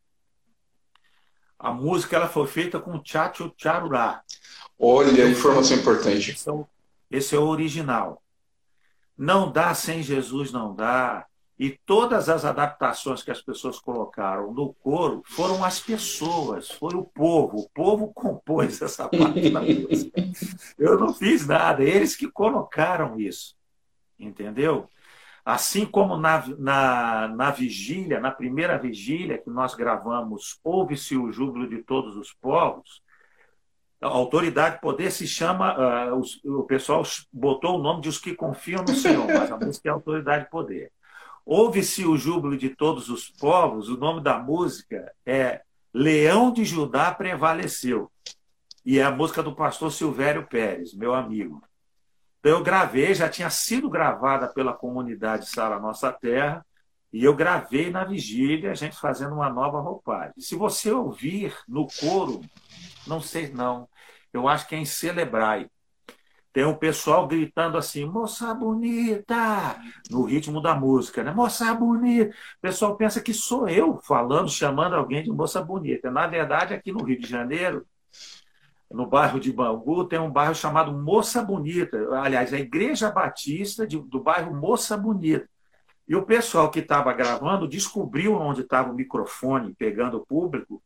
[1.60, 4.24] a música ela foi feita com Chacho Charurá.
[4.80, 6.32] Olha, informação importante.
[6.32, 6.68] Esse é, o,
[7.12, 8.24] esse é o original.
[9.16, 11.28] Não dá sem Jesus, não dá.
[11.60, 17.04] E todas as adaptações que as pessoas colocaram no coro foram as pessoas, foi o
[17.04, 17.60] povo.
[17.60, 20.24] O povo compôs essa parte da música.
[20.76, 23.56] Eu não fiz nada, eles que colocaram isso.
[24.18, 24.90] Entendeu?
[25.46, 31.70] Assim como na, na, na vigília, na primeira vigília que nós gravamos, Ouve-se o júbilo
[31.70, 33.04] de todos os povos,
[34.02, 38.34] a autoridade poder se chama, uh, os, o pessoal botou o nome de os que
[38.34, 40.92] confiam no Senhor, mas a música é autoridade poder.
[41.46, 45.62] Ouve-se o júbilo de todos os povos, o nome da música é
[45.94, 48.12] Leão de Judá Prevaleceu.
[48.84, 51.64] E é a música do pastor Silvério Pérez, meu amigo.
[52.46, 56.64] Então, eu gravei, já tinha sido gravada pela comunidade Sara Nossa Terra,
[57.12, 60.36] e eu gravei na vigília, a gente fazendo uma nova roupagem.
[60.38, 62.42] Se você ouvir no coro,
[63.08, 63.90] não sei não,
[64.32, 65.68] eu acho que é em Celebrai.
[66.54, 69.82] Tem um pessoal gritando assim, moça bonita,
[70.12, 71.32] no ritmo da música, né?
[71.32, 72.30] Moça bonita.
[72.30, 76.12] O pessoal pensa que sou eu falando, chamando alguém de moça bonita.
[76.12, 77.88] Na verdade, aqui no Rio de Janeiro,
[78.96, 81.98] no bairro de Bangu, tem um bairro chamado Moça Bonita.
[82.18, 85.50] Aliás, a Igreja Batista de, do bairro Moça Bonita.
[86.08, 90.82] E o pessoal que estava gravando descobriu onde estava o microfone pegando o público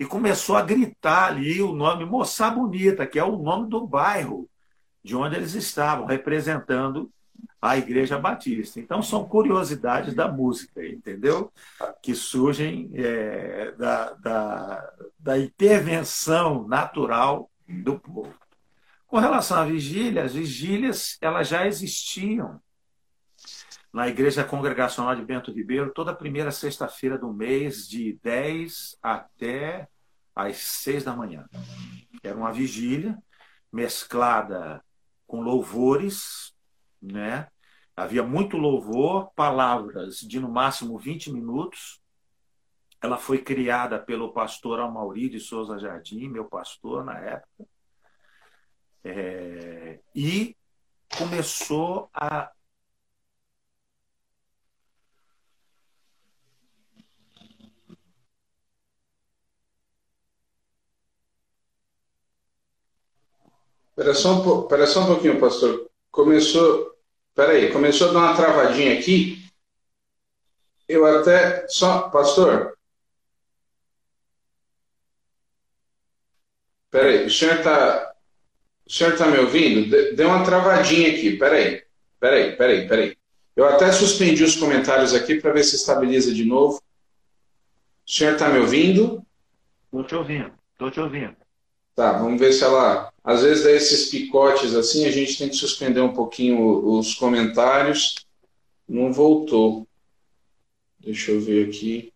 [0.00, 4.48] e começou a gritar ali o nome Moça Bonita, que é o nome do bairro
[5.04, 7.10] de onde eles estavam, representando
[7.60, 8.78] a Igreja Batista.
[8.78, 11.52] Então, são curiosidades da música, entendeu?
[12.02, 18.34] Que surgem é, da, da, da intervenção natural do povo.
[19.06, 22.60] Com relação à vigília, as vigílias elas já existiam
[23.92, 29.88] na Igreja Congregacional de Bento Ribeiro toda primeira sexta-feira do mês, de 10 até
[30.36, 31.46] às 6 da manhã.
[32.22, 33.18] Era uma vigília
[33.72, 34.84] mesclada
[35.26, 36.54] com louvores,
[37.00, 37.48] né?
[37.96, 42.00] Havia muito louvor, palavras de no máximo 20 minutos,
[43.00, 47.66] ela foi criada pelo pastor Amauri de Souza Jardim, meu pastor na época,
[49.04, 50.56] é, e
[51.16, 52.52] começou a
[63.98, 65.87] Espera só, um, só um pouquinho, pastor.
[66.18, 66.98] Começou.
[67.28, 69.40] Espera aí, começou a dar uma travadinha aqui.
[70.88, 71.68] Eu até.
[71.68, 72.76] Só, pastor.
[76.86, 78.14] Espera aí, o senhor está.
[78.84, 80.16] O senhor está me ouvindo?
[80.16, 81.34] Deu uma travadinha aqui.
[81.34, 81.84] Espera aí.
[82.14, 83.16] Espera aí, espera aí, espera aí.
[83.54, 86.82] Eu até suspendi os comentários aqui para ver se estabiliza de novo.
[88.04, 89.24] O senhor está me ouvindo?
[89.84, 91.36] Estou te ouvindo, estou te ouvindo.
[91.98, 93.12] Tá, vamos ver se ela.
[93.24, 98.24] Às vezes dá esses picotes assim, a gente tem que suspender um pouquinho os comentários.
[98.88, 99.84] Não voltou.
[101.00, 102.12] Deixa eu ver aqui.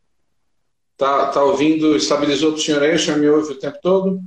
[0.96, 1.96] Tá, tá ouvindo?
[1.96, 2.94] Estabilizou o senhor aí?
[2.94, 4.22] O senhor me ouve o tempo todo?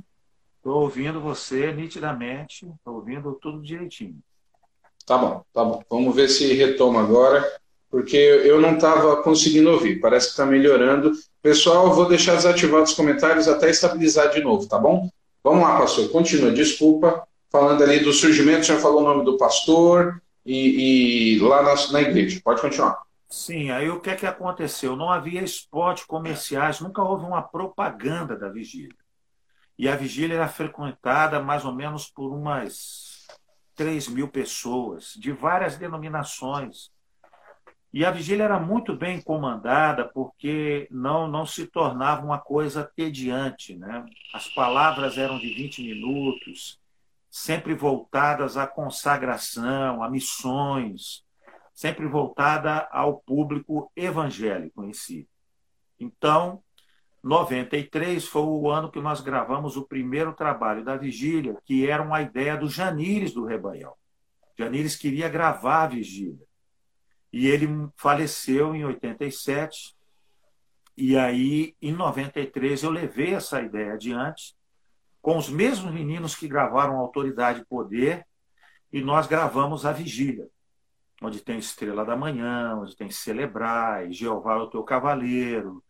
[0.58, 4.18] Estou ouvindo você nitidamente, estou ouvindo tudo direitinho.
[5.06, 5.82] Tá bom, tá bom.
[5.88, 7.50] Vamos ver se retoma agora,
[7.90, 10.00] porque eu não estava conseguindo ouvir.
[10.00, 11.12] Parece que está melhorando.
[11.40, 15.08] Pessoal, vou deixar desativado os comentários até estabilizar de novo, tá bom?
[15.46, 16.50] Vamos lá, pastor, continua.
[16.50, 21.92] Desculpa, falando ali do surgimento, senhor falou o nome do pastor e, e lá na,
[21.92, 22.40] na igreja.
[22.42, 23.00] Pode continuar.
[23.28, 24.96] Sim, aí o que é que aconteceu?
[24.96, 28.96] Não havia esporte comerciais, nunca houve uma propaganda da vigília.
[29.78, 33.28] E a vigília era frequentada mais ou menos por umas
[33.76, 36.90] 3 mil pessoas, de várias denominações.
[37.96, 43.74] E a vigília era muito bem comandada porque não, não se tornava uma coisa tediante.
[43.74, 44.04] Né?
[44.34, 46.78] As palavras eram de 20 minutos,
[47.30, 51.24] sempre voltadas à consagração, a missões,
[51.72, 55.26] sempre voltada ao público evangélico em si.
[55.98, 56.62] Então,
[57.24, 62.20] 93 foi o ano que nós gravamos o primeiro trabalho da vigília, que era uma
[62.20, 63.94] ideia do Janires do Rebanhão.
[64.54, 66.45] Janires queria gravar a vigília.
[67.32, 69.94] E ele faleceu em 87.
[70.96, 74.56] E aí, em 93, eu levei essa ideia adiante
[75.26, 78.24] com os mesmos meninos que gravaram Autoridade e Poder,
[78.92, 80.46] e nós gravamos a Vigília,
[81.20, 85.82] onde tem Estrela da Manhã, onde tem Celebrar, Jeová é o Teu Cavaleiro.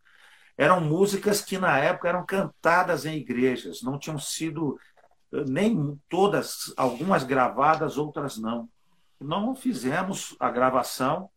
[0.56, 4.80] Eram músicas que, na época, eram cantadas em igrejas, não tinham sido
[5.34, 8.66] eh, nem todas, algumas gravadas, outras não.
[9.20, 11.30] Não fizemos a gravação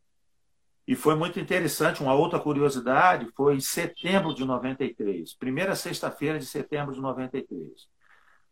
[0.87, 2.01] e foi muito interessante.
[2.01, 7.87] Uma outra curiosidade foi em setembro de 93, primeira sexta-feira de setembro de 93.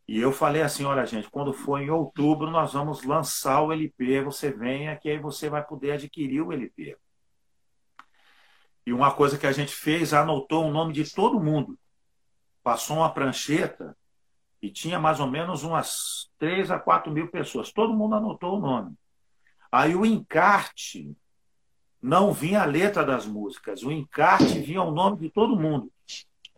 [0.08, 4.22] E eu falei assim: olha, gente, quando for em outubro, nós vamos lançar o LP.
[4.22, 6.96] Você venha, que aí você vai poder adquirir o LP.
[8.86, 11.78] E uma coisa que a gente fez, anotou o nome de todo mundo.
[12.64, 13.98] Passou uma prancheta
[14.62, 17.72] e tinha mais ou menos umas 3 a 4 mil pessoas.
[17.72, 18.96] Todo mundo anotou o nome.
[19.78, 21.16] Aí o encarte
[22.02, 25.92] não vinha a letra das músicas, o encarte vinha o nome de todo mundo.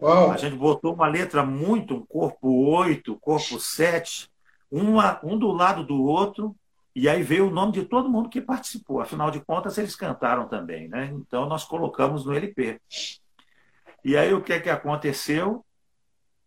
[0.02, 0.32] Uau.
[0.32, 4.30] A gente botou uma letra muito, um corpo 8, corpo 7,
[4.72, 6.56] uma, um do lado do outro,
[6.96, 9.02] e aí veio o nome de todo mundo que participou.
[9.02, 11.08] Afinal de contas, eles cantaram também, né?
[11.14, 12.80] Então nós colocamos no LP.
[14.02, 15.66] E aí o que é que aconteceu?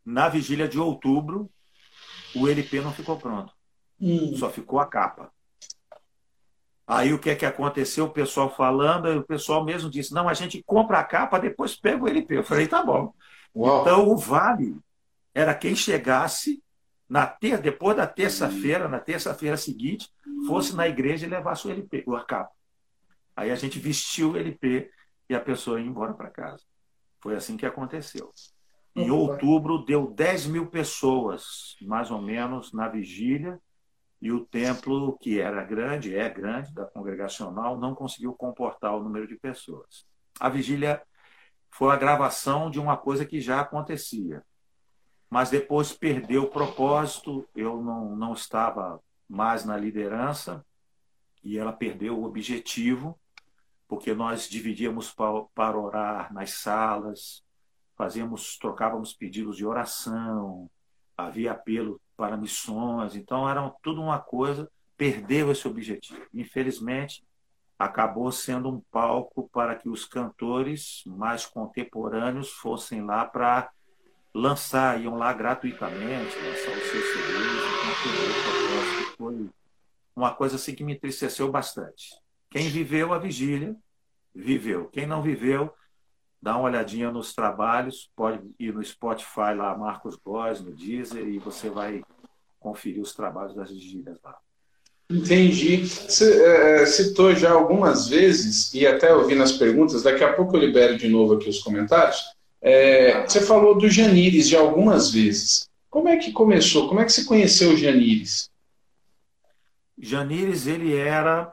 [0.02, 1.50] Na vigília de outubro,
[2.34, 3.52] o LP não ficou pronto.
[4.00, 4.34] Hum.
[4.36, 5.30] Só ficou a capa.
[6.92, 8.04] Aí o que é que aconteceu?
[8.04, 11.74] O pessoal falando, e o pessoal mesmo disse: não, a gente compra a capa, depois
[11.74, 12.38] pega o LP.
[12.38, 13.14] Eu falei: tá bom.
[13.56, 13.80] Uau.
[13.80, 14.76] Então o vale
[15.34, 16.62] era quem chegasse
[17.08, 20.10] na ter, depois da terça-feira, na terça-feira seguinte,
[20.46, 22.50] fosse na igreja e levasse o LP, a capa.
[23.34, 24.90] Aí a gente vestiu o LP
[25.28, 26.62] e a pessoa ia embora para casa.
[27.20, 28.30] Foi assim que aconteceu.
[28.94, 33.58] Em outubro, deu 10 mil pessoas, mais ou menos, na vigília,
[34.22, 39.26] e o templo, que era grande, é grande, da congregacional, não conseguiu comportar o número
[39.26, 40.06] de pessoas.
[40.38, 41.02] A vigília
[41.68, 44.44] foi a gravação de uma coisa que já acontecia,
[45.28, 50.64] mas depois perdeu o propósito, eu não, não estava mais na liderança,
[51.42, 53.18] e ela perdeu o objetivo,
[53.88, 57.42] porque nós dividíamos para orar nas salas,
[57.96, 60.70] fazíamos, trocávamos pedidos de oração,
[61.16, 66.24] havia apelo para missões, então era tudo uma coisa, perdeu esse objetivo.
[66.32, 67.24] Infelizmente,
[67.76, 73.72] acabou sendo um palco para que os cantores mais contemporâneos fossem lá para
[74.32, 79.50] lançar, iam lá gratuitamente, lançar os seus CDs, então foi
[80.14, 82.14] uma coisa assim que me entristeceu bastante.
[82.48, 83.74] Quem viveu a vigília,
[84.32, 84.88] viveu.
[84.90, 85.74] Quem não viveu,
[86.42, 91.38] dá uma olhadinha nos trabalhos, pode ir no Spotify lá, Marcos Góes, no Deezer, e
[91.38, 92.02] você vai
[92.58, 94.36] conferir os trabalhos das vigílias lá.
[95.08, 95.86] Entendi.
[95.86, 100.60] Você é, citou já algumas vezes, e até ouvi nas perguntas, daqui a pouco eu
[100.60, 102.20] libero de novo aqui os comentários.
[102.60, 105.68] É, você falou do Janires já algumas vezes.
[105.90, 106.88] Como é que começou?
[106.88, 108.50] Como é que você conheceu o Janires?
[109.98, 111.52] Janires, ele era.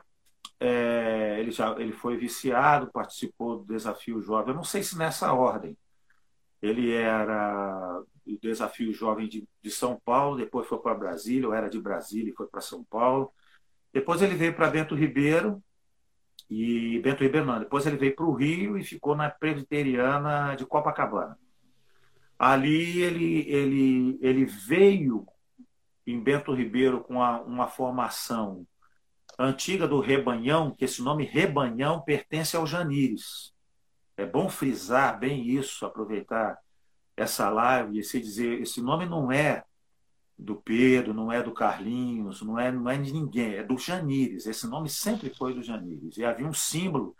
[0.60, 4.50] É, ele, já, ele foi viciado, participou do Desafio Jovem.
[4.50, 5.76] Eu não sei se nessa ordem.
[6.60, 11.70] Ele era do Desafio Jovem de, de São Paulo, depois foi para Brasília, ou era
[11.70, 13.32] de Brasília e foi para São Paulo.
[13.92, 15.62] Depois ele veio para Bento Ribeiro,
[16.48, 20.66] e Bento Ribeiro não, depois ele veio para o Rio e ficou na Presbiteriana de
[20.66, 21.38] Copacabana.
[22.38, 25.26] Ali ele, ele, ele veio
[26.06, 28.66] em Bento Ribeiro com uma, uma formação
[29.44, 33.54] antiga do Rebanhão, que esse nome Rebanhão pertence ao Janires.
[34.16, 36.58] É bom frisar bem isso, aproveitar
[37.16, 39.64] essa live e se dizer, esse nome não é
[40.38, 44.46] do Pedro, não é do Carlinhos, não é, não é de ninguém, é do Janires.
[44.46, 46.16] Esse nome sempre foi do Janires.
[46.16, 47.16] E havia um símbolo,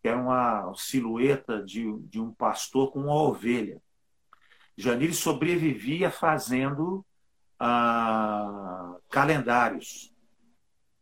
[0.00, 3.80] que era uma silhueta de, de um pastor com uma ovelha.
[4.76, 7.04] Janires sobrevivia fazendo
[7.58, 10.13] ah, calendários,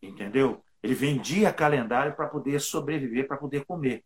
[0.03, 0.63] entendeu?
[0.83, 4.05] Ele vendia calendário para poder sobreviver, para poder comer.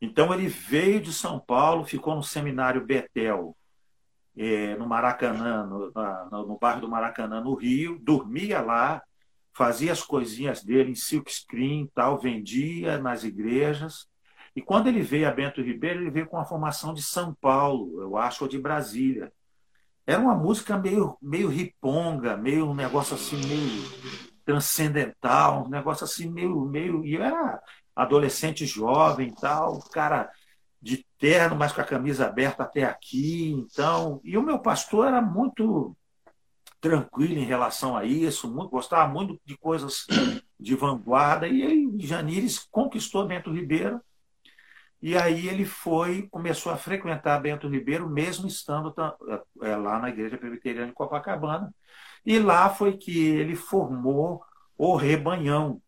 [0.00, 3.56] Então ele veio de São Paulo, ficou no seminário Betel,
[4.36, 9.02] é, no Maracanã, no, no, no, bairro do Maracanã, no Rio, dormia lá,
[9.54, 14.06] fazia as coisinhas dele em silk screen, tal, vendia nas igrejas.
[14.54, 18.02] E quando ele veio a Bento Ribeiro, ele veio com a formação de São Paulo,
[18.02, 19.32] eu acho, ou de Brasília.
[20.06, 23.82] Era uma música meio, meio riponga, meio um negócio assim, meio
[24.44, 26.64] transcendental, um negócio assim, meio.
[26.66, 27.60] meio e eu era
[27.94, 30.30] adolescente jovem tal, cara
[30.80, 33.50] de terno, mas com a camisa aberta até aqui.
[33.50, 35.96] Então, e o meu pastor era muito
[36.80, 40.06] tranquilo em relação a isso, muito, gostava muito de coisas
[40.60, 44.00] de vanguarda, e aí Janires conquistou Bento Ribeiro,
[45.00, 48.94] e aí ele foi, começou a frequentar Bento Ribeiro, mesmo estando
[49.62, 51.72] é, lá na Igreja Presbiteriana de Copacabana,
[52.24, 54.42] e lá foi que ele formou
[54.76, 55.80] o Rebanhão,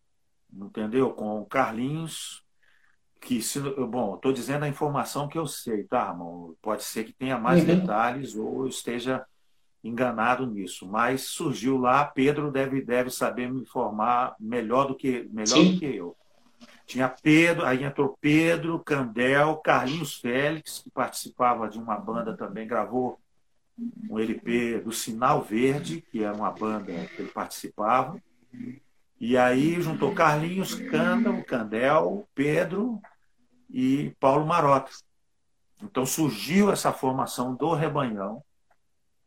[0.52, 1.10] entendeu?
[1.12, 2.44] Com Carlinhos,
[3.20, 6.54] que se, bom, estou dizendo a informação que eu sei, tá, irmão?
[6.62, 7.66] Pode ser que tenha mais uhum.
[7.66, 9.24] detalhes ou eu esteja
[9.82, 15.64] enganado nisso, mas surgiu lá, Pedro deve, deve saber me informar melhor do que melhor
[15.64, 16.16] do que eu.
[16.88, 23.20] Tinha Pedro, aí entrou Pedro, Candel, Carlinhos Félix, que participava de uma banda também, gravou
[24.08, 28.18] um LP do Sinal Verde, que era uma banda que ele participava.
[29.20, 32.98] E aí juntou Carlinhos, Candel, Candel, Pedro
[33.68, 34.90] e Paulo Marota.
[35.82, 38.42] Então surgiu essa formação do Rebanhão,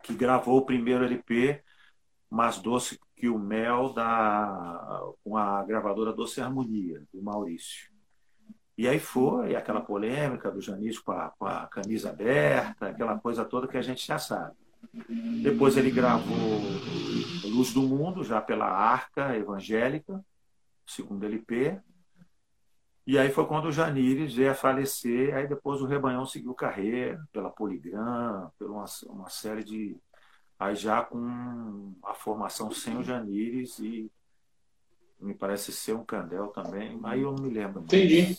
[0.01, 1.62] que gravou o primeiro LP,
[2.28, 7.91] Mais Doce que o Mel, da, com a gravadora Doce Harmonia, do Maurício.
[8.76, 13.45] E aí foi aquela polêmica do Janis com a, com a camisa aberta, aquela coisa
[13.45, 14.55] toda que a gente já sabe.
[15.43, 16.34] Depois ele gravou
[17.43, 20.26] Luz do Mundo, já pela Arca Evangélica,
[20.88, 21.80] segundo LP.
[23.05, 27.24] E aí foi quando o Janires veio a falecer, aí depois o Rebanhão seguiu carreira,
[27.32, 29.95] pela Poligram, por uma, uma série de.
[30.57, 31.19] Aí já com
[32.04, 34.10] a formação sem o Janires e
[35.20, 37.82] me parece ser um Candel também, aí eu não me lembro.
[37.82, 38.36] Entendi.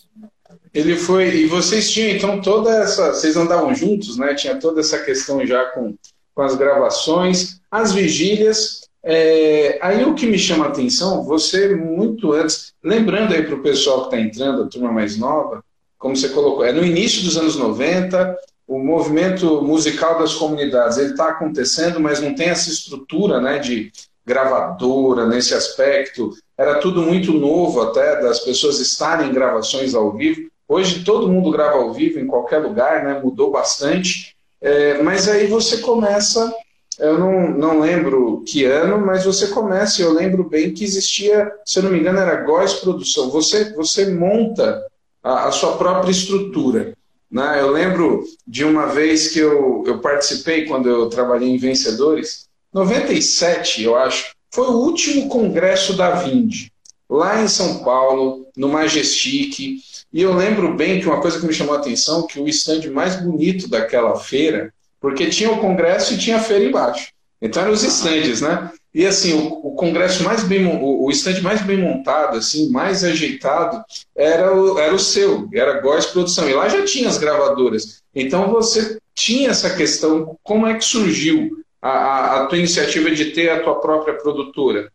[0.74, 1.28] Ele foi.
[1.36, 3.14] E vocês tinham então toda essa.
[3.14, 4.34] Vocês andavam juntos, né?
[4.34, 5.96] Tinha toda essa questão já com
[6.34, 8.88] com as gravações, as vigílias.
[9.04, 13.62] É, aí o que me chama a atenção, você muito antes, lembrando aí para o
[13.62, 15.64] pessoal que está entrando, a turma mais nova,
[15.98, 18.36] como você colocou, é no início dos anos 90,
[18.66, 23.92] o movimento musical das comunidades ele está acontecendo, mas não tem essa estrutura né, de
[24.24, 26.30] gravadora nesse aspecto.
[26.56, 30.48] Era tudo muito novo até das pessoas estarem em gravações ao vivo.
[30.68, 34.34] Hoje todo mundo grava ao vivo em qualquer lugar, né, mudou bastante.
[34.60, 36.54] É, mas aí você começa,
[36.98, 41.80] eu não, não lembro que ano, mas você começa, eu lembro bem que existia, se
[41.80, 43.28] eu não me engano, era Góis Produção.
[43.30, 44.86] Você, você monta
[45.22, 46.94] a, a sua própria estrutura.
[47.32, 47.60] Né?
[47.60, 53.82] Eu lembro de uma vez que eu, eu participei quando eu trabalhei em Vencedores, 97,
[53.82, 56.68] eu acho, foi o último congresso da Vind,
[57.08, 59.80] lá em São Paulo, no Majestic.
[60.12, 62.90] E eu lembro bem que uma coisa que me chamou a atenção, que o stand
[62.90, 67.12] mais bonito daquela feira, porque tinha o congresso e tinha a feira embaixo.
[67.40, 68.70] Então eram os stands, né?
[68.94, 73.02] E assim, o, o congresso mais bem, o, o stand mais bem montado, assim, mais
[73.02, 73.82] ajeitado,
[74.14, 76.48] era o, era o seu, era Góes Produção.
[76.48, 78.02] E lá já tinha as gravadoras.
[78.14, 83.30] Então você tinha essa questão, como é que surgiu a, a, a tua iniciativa de
[83.32, 84.92] ter a tua própria produtora?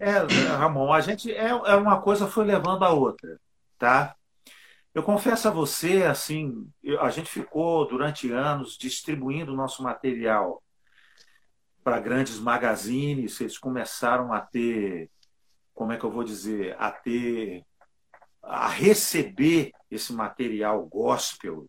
[0.00, 0.12] É,
[0.56, 3.38] Ramon, a gente é, é uma coisa foi levando a outra,
[3.78, 4.14] tá?
[4.94, 6.66] Eu confesso a você, assim,
[7.00, 10.62] a gente ficou durante anos distribuindo nosso material
[11.82, 15.10] para grandes magazines, eles começaram a ter,
[15.74, 17.64] como é que eu vou dizer, a ter,
[18.42, 21.66] a receber esse material gospel.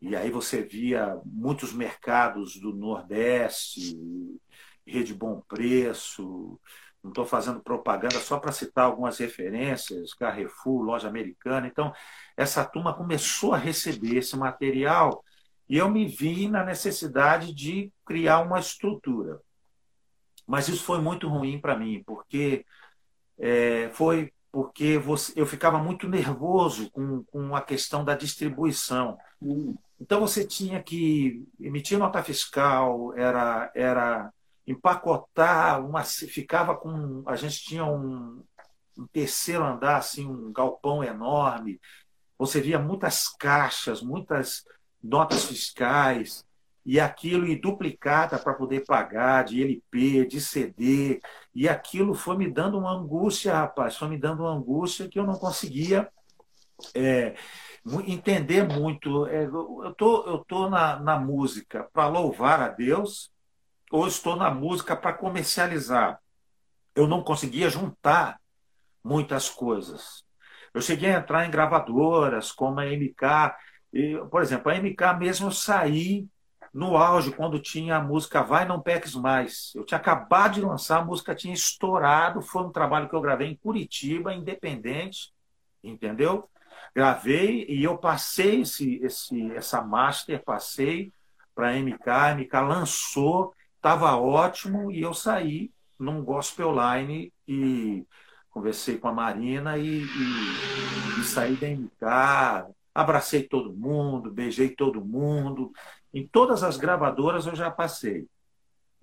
[0.00, 3.96] E aí você via muitos mercados do Nordeste,
[4.86, 6.58] Rede Bom Preço,
[7.02, 11.66] não estou fazendo propaganda só para citar algumas referências, Carrefour, Loja Americana.
[11.66, 11.92] Então,
[12.36, 15.24] essa turma começou a receber esse material
[15.68, 19.40] e eu me vi na necessidade de criar uma estrutura.
[20.46, 22.64] Mas isso foi muito ruim para mim, porque
[23.38, 29.16] é, foi porque você, eu ficava muito nervoso com, com a questão da distribuição.
[29.98, 34.30] Então você tinha que emitir nota fiscal, era, era
[34.66, 37.22] empacotar, uma, ficava com.
[37.26, 38.44] A gente tinha um,
[38.98, 41.80] um terceiro andar, assim, um galpão enorme.
[42.38, 44.64] Você via muitas caixas, muitas
[45.02, 46.44] notas fiscais,
[46.84, 51.20] e aquilo e duplicada para poder pagar de LP, de CD,
[51.54, 55.24] e aquilo foi me dando uma angústia, rapaz, foi me dando uma angústia que eu
[55.24, 56.10] não conseguia
[56.94, 57.34] é,
[58.06, 59.26] entender muito.
[59.26, 63.30] É, eu tô, eu tô na, na música para louvar a Deus,
[63.90, 66.20] ou estou na música para comercializar.
[66.94, 68.40] Eu não conseguia juntar
[69.04, 70.24] muitas coisas.
[70.74, 73.54] Eu cheguei a entrar em gravadoras como a MK,
[73.92, 76.26] e, por exemplo, a MK mesmo eu saí
[76.72, 79.72] no auge, quando tinha a música Vai Não Peques Mais.
[79.74, 83.48] Eu tinha acabado de lançar, a música tinha estourado, foi um trabalho que eu gravei
[83.48, 85.32] em Curitiba, independente,
[85.84, 86.48] entendeu?
[86.94, 91.12] Gravei e eu passei esse, esse, essa master, passei
[91.54, 98.06] para a MK, a MK lançou, estava ótimo e eu saí num gospel line e
[98.50, 105.04] conversei com a Marina e, e, e saí da MK, abracei todo mundo, beijei todo
[105.04, 105.72] mundo.
[106.12, 108.26] Em todas as gravadoras eu já passei.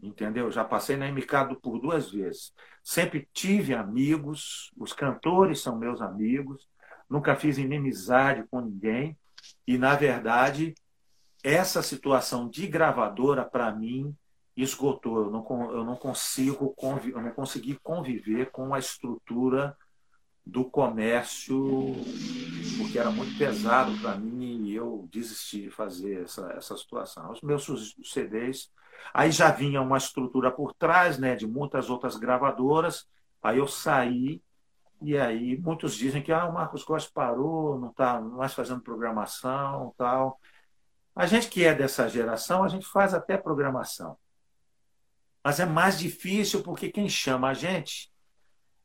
[0.02, 0.50] Entendeu?
[0.52, 2.54] Já passei na MK por duas vezes.
[2.84, 6.68] Sempre tive amigos, os cantores são meus amigos,
[7.10, 9.18] nunca fiz inimizade com ninguém.
[9.68, 10.74] E, na verdade,
[11.44, 14.16] essa situação de gravadora, para mim,
[14.56, 15.26] esgotou.
[15.26, 19.76] Eu não, eu não consigo eu não consegui conviver com a estrutura
[20.50, 21.96] do comércio,
[22.78, 27.32] porque era muito pesado para mim e eu desisti de fazer essa, essa situação.
[27.32, 27.68] Os meus
[28.04, 28.72] CDs,
[29.14, 33.08] aí já vinha uma estrutura por trás, né, de muitas outras gravadoras,
[33.44, 34.42] aí eu saí
[35.02, 39.94] e aí muitos dizem que ah, o Marcos Costa parou, não está mais fazendo programação
[39.98, 40.40] tal.
[41.16, 44.18] A gente que é dessa geração, a gente faz até programação.
[45.44, 48.12] Mas é mais difícil porque quem chama a gente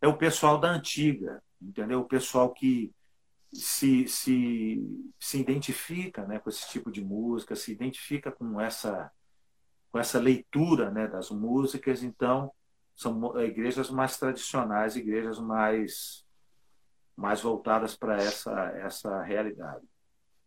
[0.01, 2.01] é o pessoal da antiga, entendeu?
[2.01, 2.93] O pessoal que
[3.53, 4.83] se, se,
[5.19, 9.11] se identifica né, com esse tipo de música, se identifica com essa,
[9.91, 12.51] com essa leitura né, das músicas, então
[12.97, 16.25] são igrejas mais tradicionais, igrejas mais,
[17.17, 18.53] mais voltadas para essa,
[18.85, 19.85] essa realidade.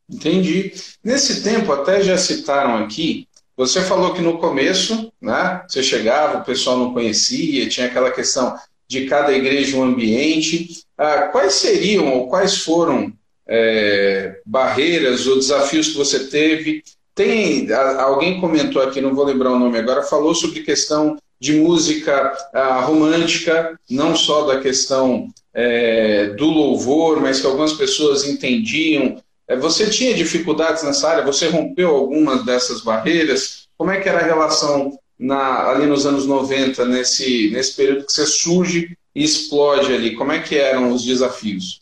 [0.10, 0.72] Entendi.
[1.04, 6.46] Nesse tempo, até já citaram aqui, você falou que no começo, né, você chegava, o
[6.46, 8.58] pessoal não conhecia, tinha aquela questão
[8.88, 10.86] de cada igreja um ambiente.
[10.98, 13.14] Ah, quais seriam ou quais foram
[13.48, 16.84] é, barreiras ou desafios que você teve?
[17.14, 22.36] Tem alguém comentou aqui, não vou lembrar o nome agora, falou sobre questão de música
[22.54, 29.22] ah, romântica, não só da questão é, do louvor, mas que algumas pessoas entendiam.
[29.48, 31.26] É, você tinha dificuldades nessa área?
[31.26, 33.68] Você rompeu algumas dessas barreiras?
[33.78, 38.12] Como é que era a relação na, ali nos anos 90, nesse, nesse período que
[38.12, 40.16] você surge explode ali?
[40.16, 41.80] Como é que eram os desafios?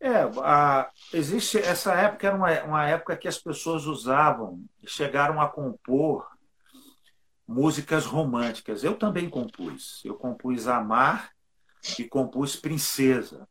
[0.00, 5.48] É, a, existe essa época era uma, uma época que as pessoas usavam, chegaram a
[5.48, 6.26] compor
[7.48, 8.84] músicas românticas.
[8.84, 10.02] Eu também compus.
[10.04, 11.30] Eu compus Amar
[11.98, 13.48] e compus Princesa.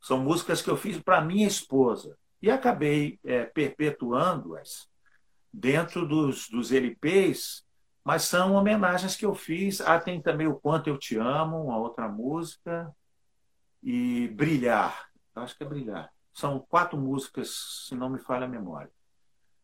[0.00, 4.88] São músicas que eu fiz para minha esposa e acabei é, perpetuando-as
[5.52, 7.64] dentro dos, dos LPs
[8.04, 9.80] mas são homenagens que eu fiz.
[9.80, 12.94] Ah, tem também O Quanto Eu Te Amo, uma outra música,
[13.82, 15.08] e Brilhar.
[15.34, 16.10] acho que é Brilhar.
[16.32, 18.90] São quatro músicas, se não me falha a memória.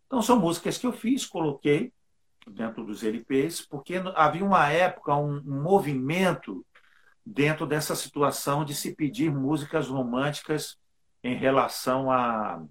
[0.06, 1.92] Então, são músicas que eu fiz, coloquei
[2.46, 6.64] dentro dos LPs, porque havia uma época, um, movimento
[7.24, 10.78] dentro dessa situação de se pedir músicas românticas
[11.22, 12.62] em relação a,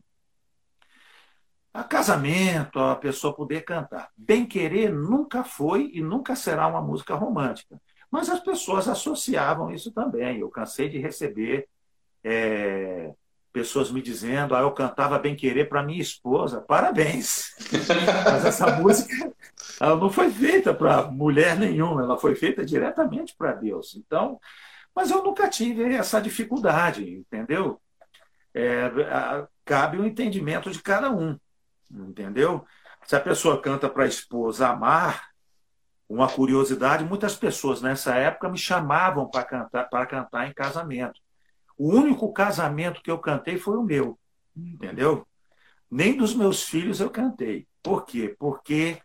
[1.77, 4.09] a casamento, a pessoa poder cantar.
[4.17, 7.79] Bem querer nunca foi e nunca será uma música romântica.
[8.09, 10.39] Mas as pessoas associavam isso também.
[10.39, 11.67] Eu cansei de receber
[12.23, 13.13] é,
[13.53, 16.61] pessoas me dizendo, ah, eu cantava bem querer para minha esposa.
[16.61, 17.55] Parabéns!
[18.25, 19.31] Mas essa música
[19.79, 23.95] ela não foi feita para mulher nenhuma, ela foi feita diretamente para Deus.
[23.95, 24.39] Então,
[24.95, 27.79] mas eu nunca tive essa dificuldade, entendeu?
[28.51, 28.91] É,
[29.63, 31.37] cabe o entendimento de cada um,
[31.91, 32.65] entendeu?
[33.05, 35.29] Se a pessoa canta para a esposa amar,
[36.09, 41.19] uma curiosidade, muitas pessoas nessa época me chamavam para cantar, para cantar em casamento.
[41.77, 44.17] O único casamento que eu cantei foi o meu,
[44.55, 45.27] entendeu?
[45.89, 47.67] Nem dos meus filhos eu cantei.
[47.83, 48.35] Por quê?
[48.39, 49.01] Porque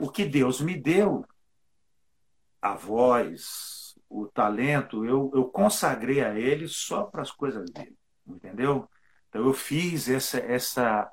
[0.00, 1.24] o que Deus me deu,
[2.60, 7.96] a voz, o talento, eu, eu consagrei a Ele só para as coisas dele,
[8.26, 8.88] entendeu?
[9.28, 11.10] Então eu fiz essa, essa,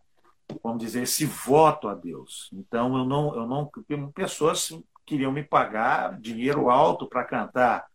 [0.62, 2.50] vamos dizer, esse voto a Deus.
[2.54, 3.70] Então eu não, eu não,
[4.14, 4.70] pessoas
[5.06, 7.86] queriam me pagar dinheiro alto para cantar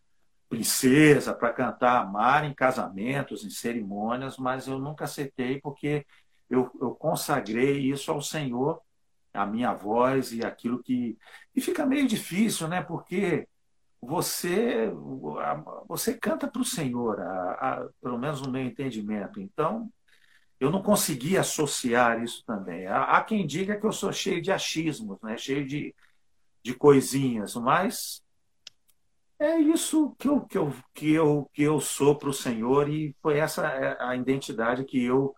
[0.48, 6.06] princesa, para cantar amar em casamentos, em cerimônias, mas eu nunca aceitei porque
[6.48, 8.80] eu, eu consagrei isso ao Senhor,
[9.34, 11.18] a minha voz e aquilo que.
[11.54, 12.82] E fica meio difícil, né?
[12.82, 13.46] Porque
[14.00, 14.90] você
[15.86, 19.40] você canta para o Senhor, a, a, pelo menos no meu entendimento.
[19.40, 19.90] Então,
[20.60, 22.86] eu não consegui associar isso também.
[22.86, 25.36] Há, quem diga que eu sou cheio de achismos, né?
[25.36, 25.94] cheio de,
[26.62, 28.22] de coisinhas, mas
[29.38, 33.14] é isso que eu, que eu, que eu, que eu sou para o Senhor e
[33.22, 35.34] foi essa é, a identidade que eu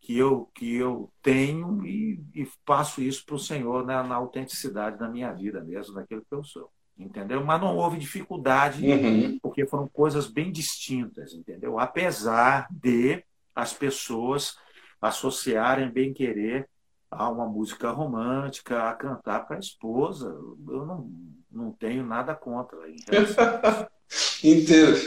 [0.00, 4.98] que eu que eu tenho e, e passo isso para o Senhor né, na autenticidade
[4.98, 7.44] da minha vida mesmo, daquilo que eu sou, entendeu?
[7.44, 9.38] Mas não houve dificuldade uhum.
[9.42, 11.78] porque foram coisas bem distintas, entendeu?
[11.78, 13.22] Apesar de
[13.54, 14.56] as pessoas
[15.00, 16.68] associarem bem querer
[17.10, 20.26] a uma música romântica, a cantar para a esposa.
[20.68, 21.10] Eu não,
[21.50, 22.78] não tenho nada contra.
[22.88, 23.26] Inteiro.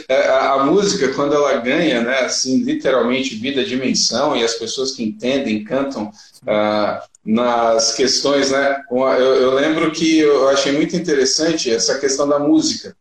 [0.08, 4.92] É, a, a, música, quando ela ganha, né, assim, literalmente vida, dimensão, e as pessoas
[4.92, 6.10] que entendem, cantam
[6.46, 8.82] ah, nas questões, né?
[8.90, 12.96] Eu, eu, lembro que eu achei muito interessante essa questão da música.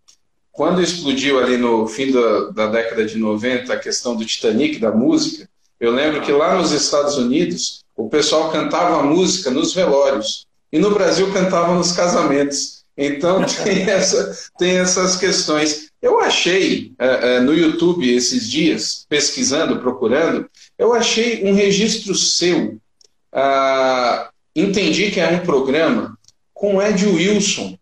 [0.54, 4.92] Quando explodiu ali no fim da, da década de 90 a questão do Titanic, da
[4.92, 5.50] música,
[5.80, 10.78] eu lembro que lá nos Estados Unidos o pessoal cantava a música nos velórios e
[10.78, 12.84] no Brasil cantava nos casamentos.
[12.96, 15.90] Então tem, essa, tem essas questões.
[16.00, 20.48] Eu achei é, é, no YouTube esses dias, pesquisando, procurando,
[20.78, 22.78] eu achei um registro seu.
[23.32, 26.16] Ah, entendi que é um programa
[26.54, 27.76] com Ed Wilson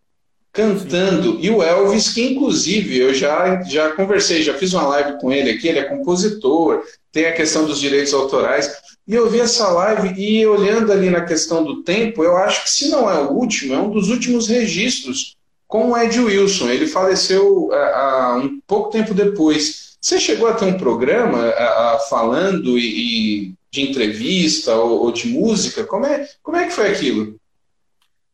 [0.51, 5.31] cantando e o Elvis, que inclusive eu já, já conversei, já fiz uma live com
[5.31, 8.71] ele aqui, ele é compositor, tem a questão dos direitos autorais.
[9.07, 12.69] E eu vi essa live e olhando ali na questão do tempo, eu acho que
[12.69, 15.35] se não é o último, é um dos últimos registros
[15.67, 16.69] com o Ed Wilson.
[16.69, 19.95] Ele faleceu há um pouco tempo depois.
[20.01, 25.27] Você chegou a ter um programa a, falando e, e, de entrevista ou, ou, de
[25.27, 25.83] música?
[25.85, 27.35] Como é, como é que foi aquilo?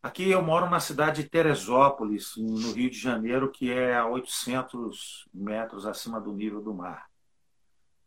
[0.02, 5.28] Aqui eu moro na cidade de Teresópolis, no Rio de Janeiro, que é a 800
[5.34, 7.08] metros acima do nível do mar.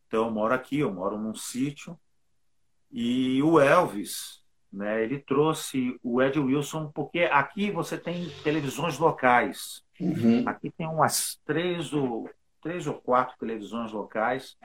[0.07, 1.99] Então eu moro aqui, eu moro num sítio,
[2.91, 9.83] e o Elvis, né, ele trouxe o Ed Wilson, porque aqui você tem televisões locais.
[10.01, 10.43] Uhum.
[10.47, 12.29] Aqui tem umas três ou,
[12.63, 14.57] três ou quatro televisões locais.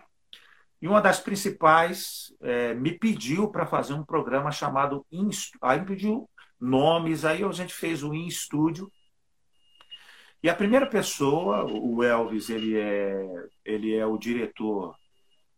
[0.82, 5.05] E uma das principais é, me pediu para fazer um programa chamado
[5.61, 6.30] Aí me pediu
[6.66, 8.91] nomes, aí a gente fez o In Studio.
[10.41, 13.26] E a primeira pessoa, o Elvis, ele é,
[13.63, 14.95] ele é o diretor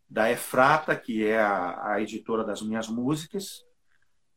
[0.10, 3.66] da Efrata, que é a, a, editora das minhas músicas.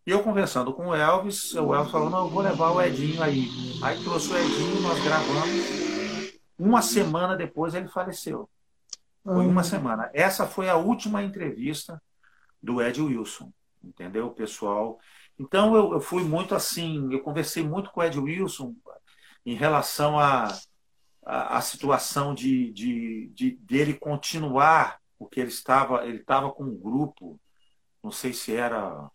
[0.07, 3.23] E eu conversando com o Elvis, o Elvis falou, não, eu vou levar o Edinho
[3.23, 3.49] aí.
[3.83, 6.41] Aí trouxe o Edinho, nós gravamos.
[6.59, 8.49] Uma semana depois ele faleceu.
[9.23, 10.11] Foi uma semana.
[10.13, 12.03] Essa foi a última entrevista
[12.61, 13.53] do Ed Wilson,
[13.83, 14.99] entendeu, pessoal?
[15.41, 18.75] Então eu, eu fui muito assim, eu conversei muito com o Ed Wilson
[19.45, 20.59] em relação à a,
[21.25, 26.75] a, a, situação de, de, de dele continuar porque ele estava, ele estava com um
[26.75, 27.39] grupo,
[28.03, 29.11] não sei se era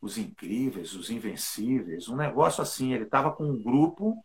[0.00, 2.92] os incríveis, os invencíveis, um negócio assim.
[2.94, 4.16] Ele estava com um grupo,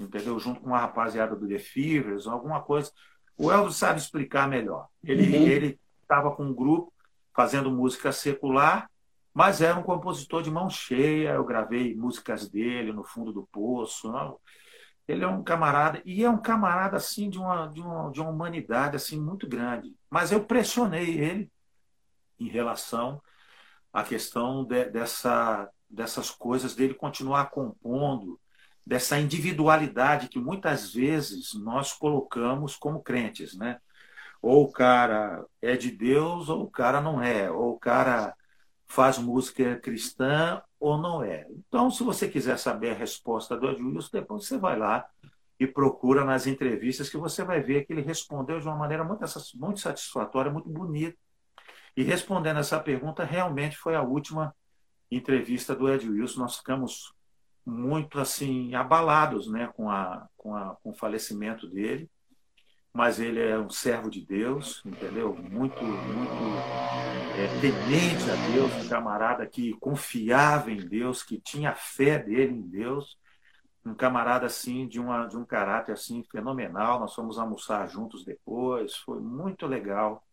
[0.00, 0.38] entendeu?
[0.38, 2.90] Junto com uma rapaziada do The Fevers, alguma coisa.
[3.36, 4.88] O Elvis sabe explicar melhor.
[5.02, 5.46] Ele uhum.
[5.46, 6.90] ele estava com um grupo
[7.36, 8.90] fazendo música secular
[9.34, 14.12] Mas era um compositor de mão cheia, eu gravei músicas dele no fundo do poço.
[15.08, 18.30] Ele é um camarada, e é um camarada assim de uma, de uma, de uma
[18.30, 19.92] humanidade assim muito grande.
[20.08, 21.52] Mas eu pressionei ele
[22.38, 23.20] em relação
[23.92, 28.40] à questão de, dessa, dessas coisas dele continuar compondo,
[28.86, 33.80] dessa individualidade que muitas vezes nós colocamos como crentes, né?
[34.40, 38.34] Ou o cara é de Deus ou o cara não é, ou o cara
[38.94, 41.46] faz música cristã ou não é.
[41.50, 45.04] Então, se você quiser saber a resposta do Adilson, depois você vai lá
[45.58, 49.24] e procura nas entrevistas que você vai ver que ele respondeu de uma maneira muito,
[49.56, 51.18] muito satisfatória, muito bonita.
[51.96, 54.54] E respondendo essa pergunta, realmente foi a última
[55.10, 56.40] entrevista do Ed Wilson.
[56.40, 57.12] Nós ficamos
[57.66, 62.08] muito assim abalados né, com, a, com, a, com o falecimento dele
[62.94, 65.34] mas ele é um servo de Deus, entendeu?
[65.34, 66.32] Muito, muito
[67.36, 72.62] é, temente a Deus, um camarada que confiava em Deus, que tinha fé dele em
[72.62, 73.18] Deus,
[73.84, 77.00] um camarada assim de, uma, de um caráter assim fenomenal.
[77.00, 80.24] Nós fomos almoçar juntos depois, foi muito legal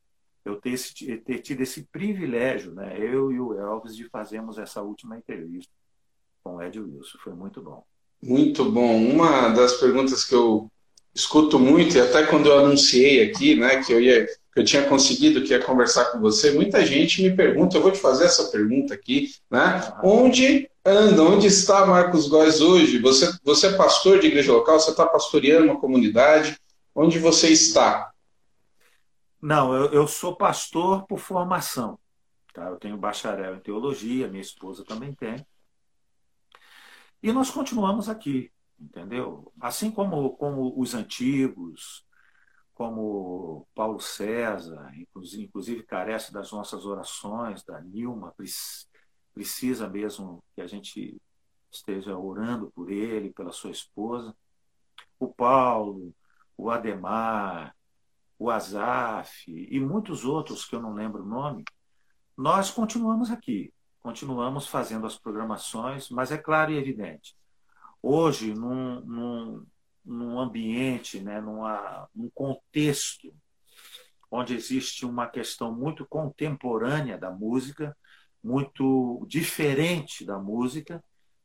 [0.45, 2.95] eu ter, esse, ter tido esse privilégio, né?
[2.95, 5.74] Eu e o Elvis de fazermos essa última entrevista
[6.43, 7.84] com o Ed Wilson, foi muito bom.
[8.22, 9.03] Muito bom.
[9.03, 10.72] Uma das perguntas que eu
[11.14, 14.84] escuto muito, e até quando eu anunciei aqui, né, que eu ia que eu tinha
[14.88, 18.51] conseguido que ia conversar com você, muita gente me pergunta, eu vou te fazer essa
[18.51, 19.82] pergunta aqui, né?
[20.03, 22.99] Onde anda, onde está Marcos Góes hoje?
[22.99, 26.59] Você, você é pastor de igreja local, você está pastoreando uma comunidade,
[26.93, 28.12] onde você está?
[29.41, 31.97] Não, eu, eu sou pastor por formação.
[32.53, 32.68] Tá?
[32.68, 35.45] Eu tenho bacharel em teologia, minha esposa também tem.
[37.24, 38.51] E nós continuamos aqui
[38.82, 39.52] entendeu?
[39.60, 42.06] Assim como, como os antigos,
[42.74, 48.34] como Paulo César, inclusive, inclusive carece das nossas orações, da Nilma,
[49.34, 51.22] precisa mesmo que a gente
[51.72, 54.36] esteja orando por ele, pela sua esposa.
[55.20, 56.14] O Paulo,
[56.58, 57.76] o Ademar,
[58.38, 61.64] o Azaf e muitos outros que eu não lembro o nome,
[62.36, 67.36] nós continuamos aqui, continuamos fazendo as programações, mas é claro e evidente,
[68.02, 69.66] hoje, num, num,
[70.04, 73.34] num ambiente, né, numa, num contexto
[74.30, 77.95] onde existe uma questão muito contemporânea da música,
[78.41, 81.04] muito diferente da música,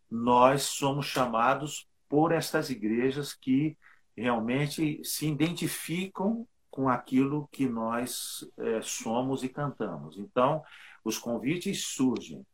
[0.08, 3.76] nós somos chamados por estas igrejas que
[4.16, 10.16] realmente se identificam com aquilo que nós é, somos e cantamos.
[10.16, 10.62] Então,
[11.04, 12.46] os convites surgem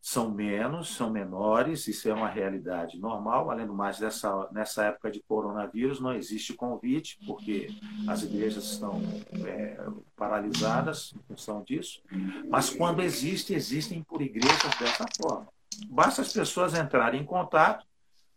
[0.00, 3.50] são menos, são menores, isso é uma realidade normal.
[3.50, 7.68] Além do mais, dessa, nessa época de coronavírus, não existe convite, porque
[8.08, 9.00] as igrejas estão
[9.46, 9.78] é,
[10.16, 12.00] paralisadas em função disso.
[12.48, 15.48] Mas quando existe, existem por igrejas dessa forma.
[15.90, 17.86] Basta as pessoas entrarem em contato,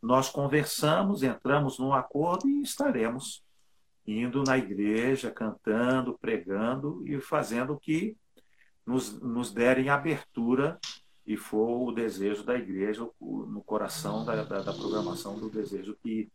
[0.01, 3.41] nós conversamos, entramos num acordo e estaremos
[4.05, 8.17] indo na igreja, cantando, pregando e fazendo que
[8.85, 10.77] nos, nos derem abertura
[11.25, 16.29] e for o desejo da igreja, no coração da, da, da programação do desejo que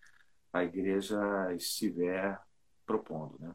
[0.52, 1.18] a igreja
[1.54, 2.38] estiver
[2.86, 3.34] propondo.
[3.38, 3.50] Né?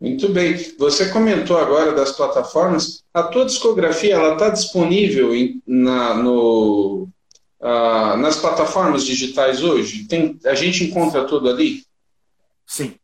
[0.00, 0.54] Muito bem.
[0.78, 3.04] Você comentou agora das plataformas.
[3.12, 7.08] A tua discografia ela está disponível em, na, no,
[7.60, 10.06] nas plataformas digitais hoje?
[10.06, 11.82] Tem, a gente encontra tudo ali?
[12.64, 12.94] Sim.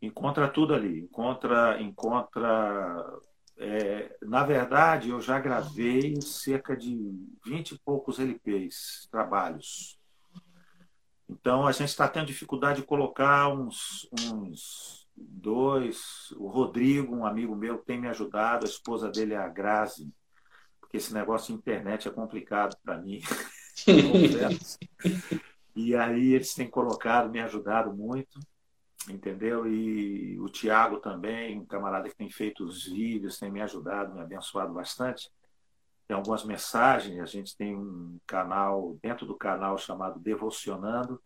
[0.00, 0.98] Encontra tudo ali.
[0.98, 3.20] Encontra, encontra
[3.58, 6.96] é, na verdade, eu já gravei cerca de
[7.44, 9.98] 20 e poucos LPs, trabalhos.
[11.28, 16.30] Então, a gente está tendo dificuldade de colocar uns, uns dois.
[16.36, 20.12] O Rodrigo, um amigo meu, tem me ajudado, a esposa dele é a Grazi,
[20.80, 23.20] porque esse negócio de internet é complicado para mim.
[25.74, 28.38] e aí eles têm colocado, me ajudado muito
[29.08, 29.66] entendeu?
[29.66, 34.20] E o Tiago também, um camarada que tem feito os vídeos, tem me ajudado, me
[34.20, 35.30] abençoado bastante.
[36.06, 41.22] Tem algumas mensagens, a gente tem um canal, dentro do canal chamado Devocionando,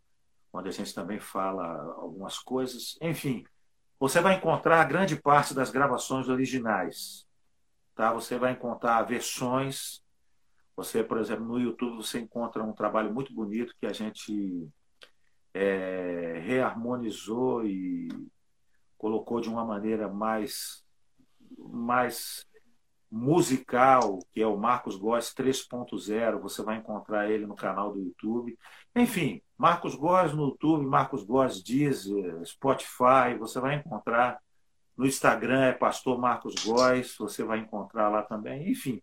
[0.52, 1.64] onde a gente também fala
[1.96, 2.96] algumas coisas.
[3.00, 3.44] Enfim,
[3.98, 7.26] você vai encontrar grande parte das gravações originais.
[7.94, 8.12] Tá?
[8.12, 10.02] Você vai encontrar versões.
[10.76, 14.68] Você, por exemplo, no YouTube você encontra um trabalho muito bonito que a gente
[15.56, 18.08] é, reharmonizou e
[18.98, 20.84] colocou de uma maneira mais,
[21.58, 22.46] mais
[23.10, 26.40] musical, que é o Marcos Góes 3.0.
[26.40, 28.58] Você vai encontrar ele no canal do YouTube.
[28.94, 34.38] Enfim, Marcos Góes no YouTube, Marcos Góes Deezer, Spotify, você vai encontrar.
[34.94, 38.70] No Instagram é Pastor Marcos Góes, você vai encontrar lá também.
[38.70, 39.02] Enfim,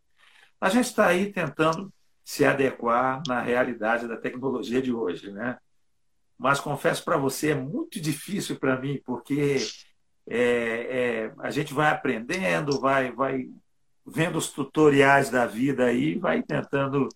[0.61, 1.93] A gente está aí tentando
[2.23, 5.57] se adequar na realidade da tecnologia de hoje, né?
[6.37, 9.57] Mas confesso para você, é muito difícil para mim, porque
[10.27, 13.47] é, é, a gente vai aprendendo, vai, vai
[14.05, 17.07] vendo os tutoriais da vida aí, vai tentando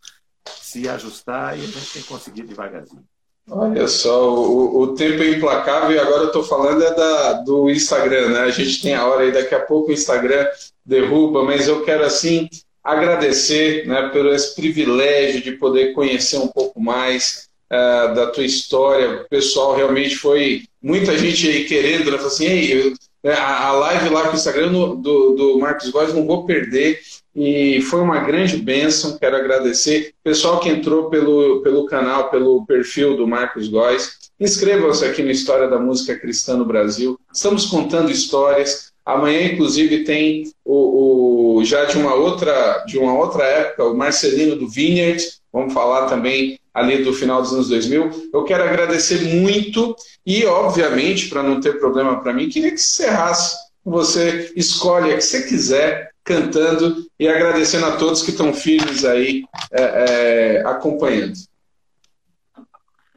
[0.47, 3.03] se ajustar e a gente tem conseguido devagarzinho.
[3.49, 7.69] Olha só, o, o tempo é implacável e agora eu estou falando é da, do
[7.69, 8.39] Instagram, né?
[8.41, 10.45] A gente tem a hora aí, daqui a pouco o Instagram
[10.85, 12.49] derruba, mas eu quero assim
[12.83, 19.21] agradecer né, pelo esse privilégio de poder conhecer um pouco mais uh, da tua história.
[19.21, 22.17] O pessoal realmente foi muita gente aí querendo, né?
[22.17, 22.93] Falou assim, Ei, eu,
[23.23, 26.99] né, a, a live lá com o Instagram do, do Marcos Góes não vou perder
[27.35, 29.17] e foi uma grande bênção.
[29.17, 30.13] Quero agradecer.
[30.23, 35.67] Pessoal que entrou pelo, pelo canal, pelo perfil do Marcos Góes, inscrevam-se aqui no História
[35.67, 37.19] da Música Cristã no Brasil.
[37.31, 38.91] Estamos contando histórias.
[39.05, 44.55] Amanhã, inclusive, tem o, o, já de uma outra de uma outra época, o Marcelino
[44.55, 45.23] do Vineyard.
[45.53, 48.29] Vamos falar também ali do final dos anos 2000.
[48.31, 53.57] Eu quero agradecer muito e, obviamente, para não ter problema para mim, queria que encerrasse.
[53.83, 59.43] Você escolhe a que você quiser cantando e agradecendo a todos que estão firmes aí
[59.71, 61.33] é, é, acompanhando.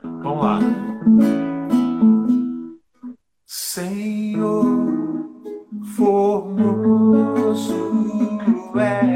[0.03, 0.61] Vamos lá.
[3.45, 4.65] Senhor,
[5.97, 7.75] formoso
[8.79, 9.11] é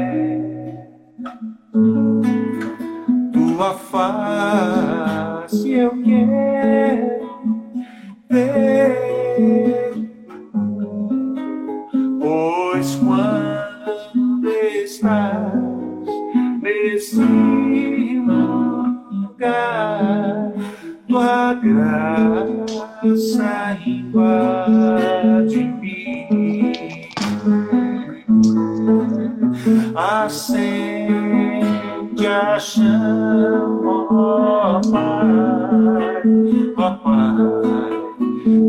[3.55, 7.23] tua face, eu quero
[8.29, 9.93] ver,
[12.19, 14.49] pois quando
[14.83, 15.53] estás
[16.61, 17.21] nesse
[19.15, 20.51] lugar.
[21.07, 22.67] Tua graça
[23.85, 26.27] invade mim,
[29.95, 31.74] acende
[32.23, 36.21] a chama, ó Pai,
[36.77, 37.35] ó Pai,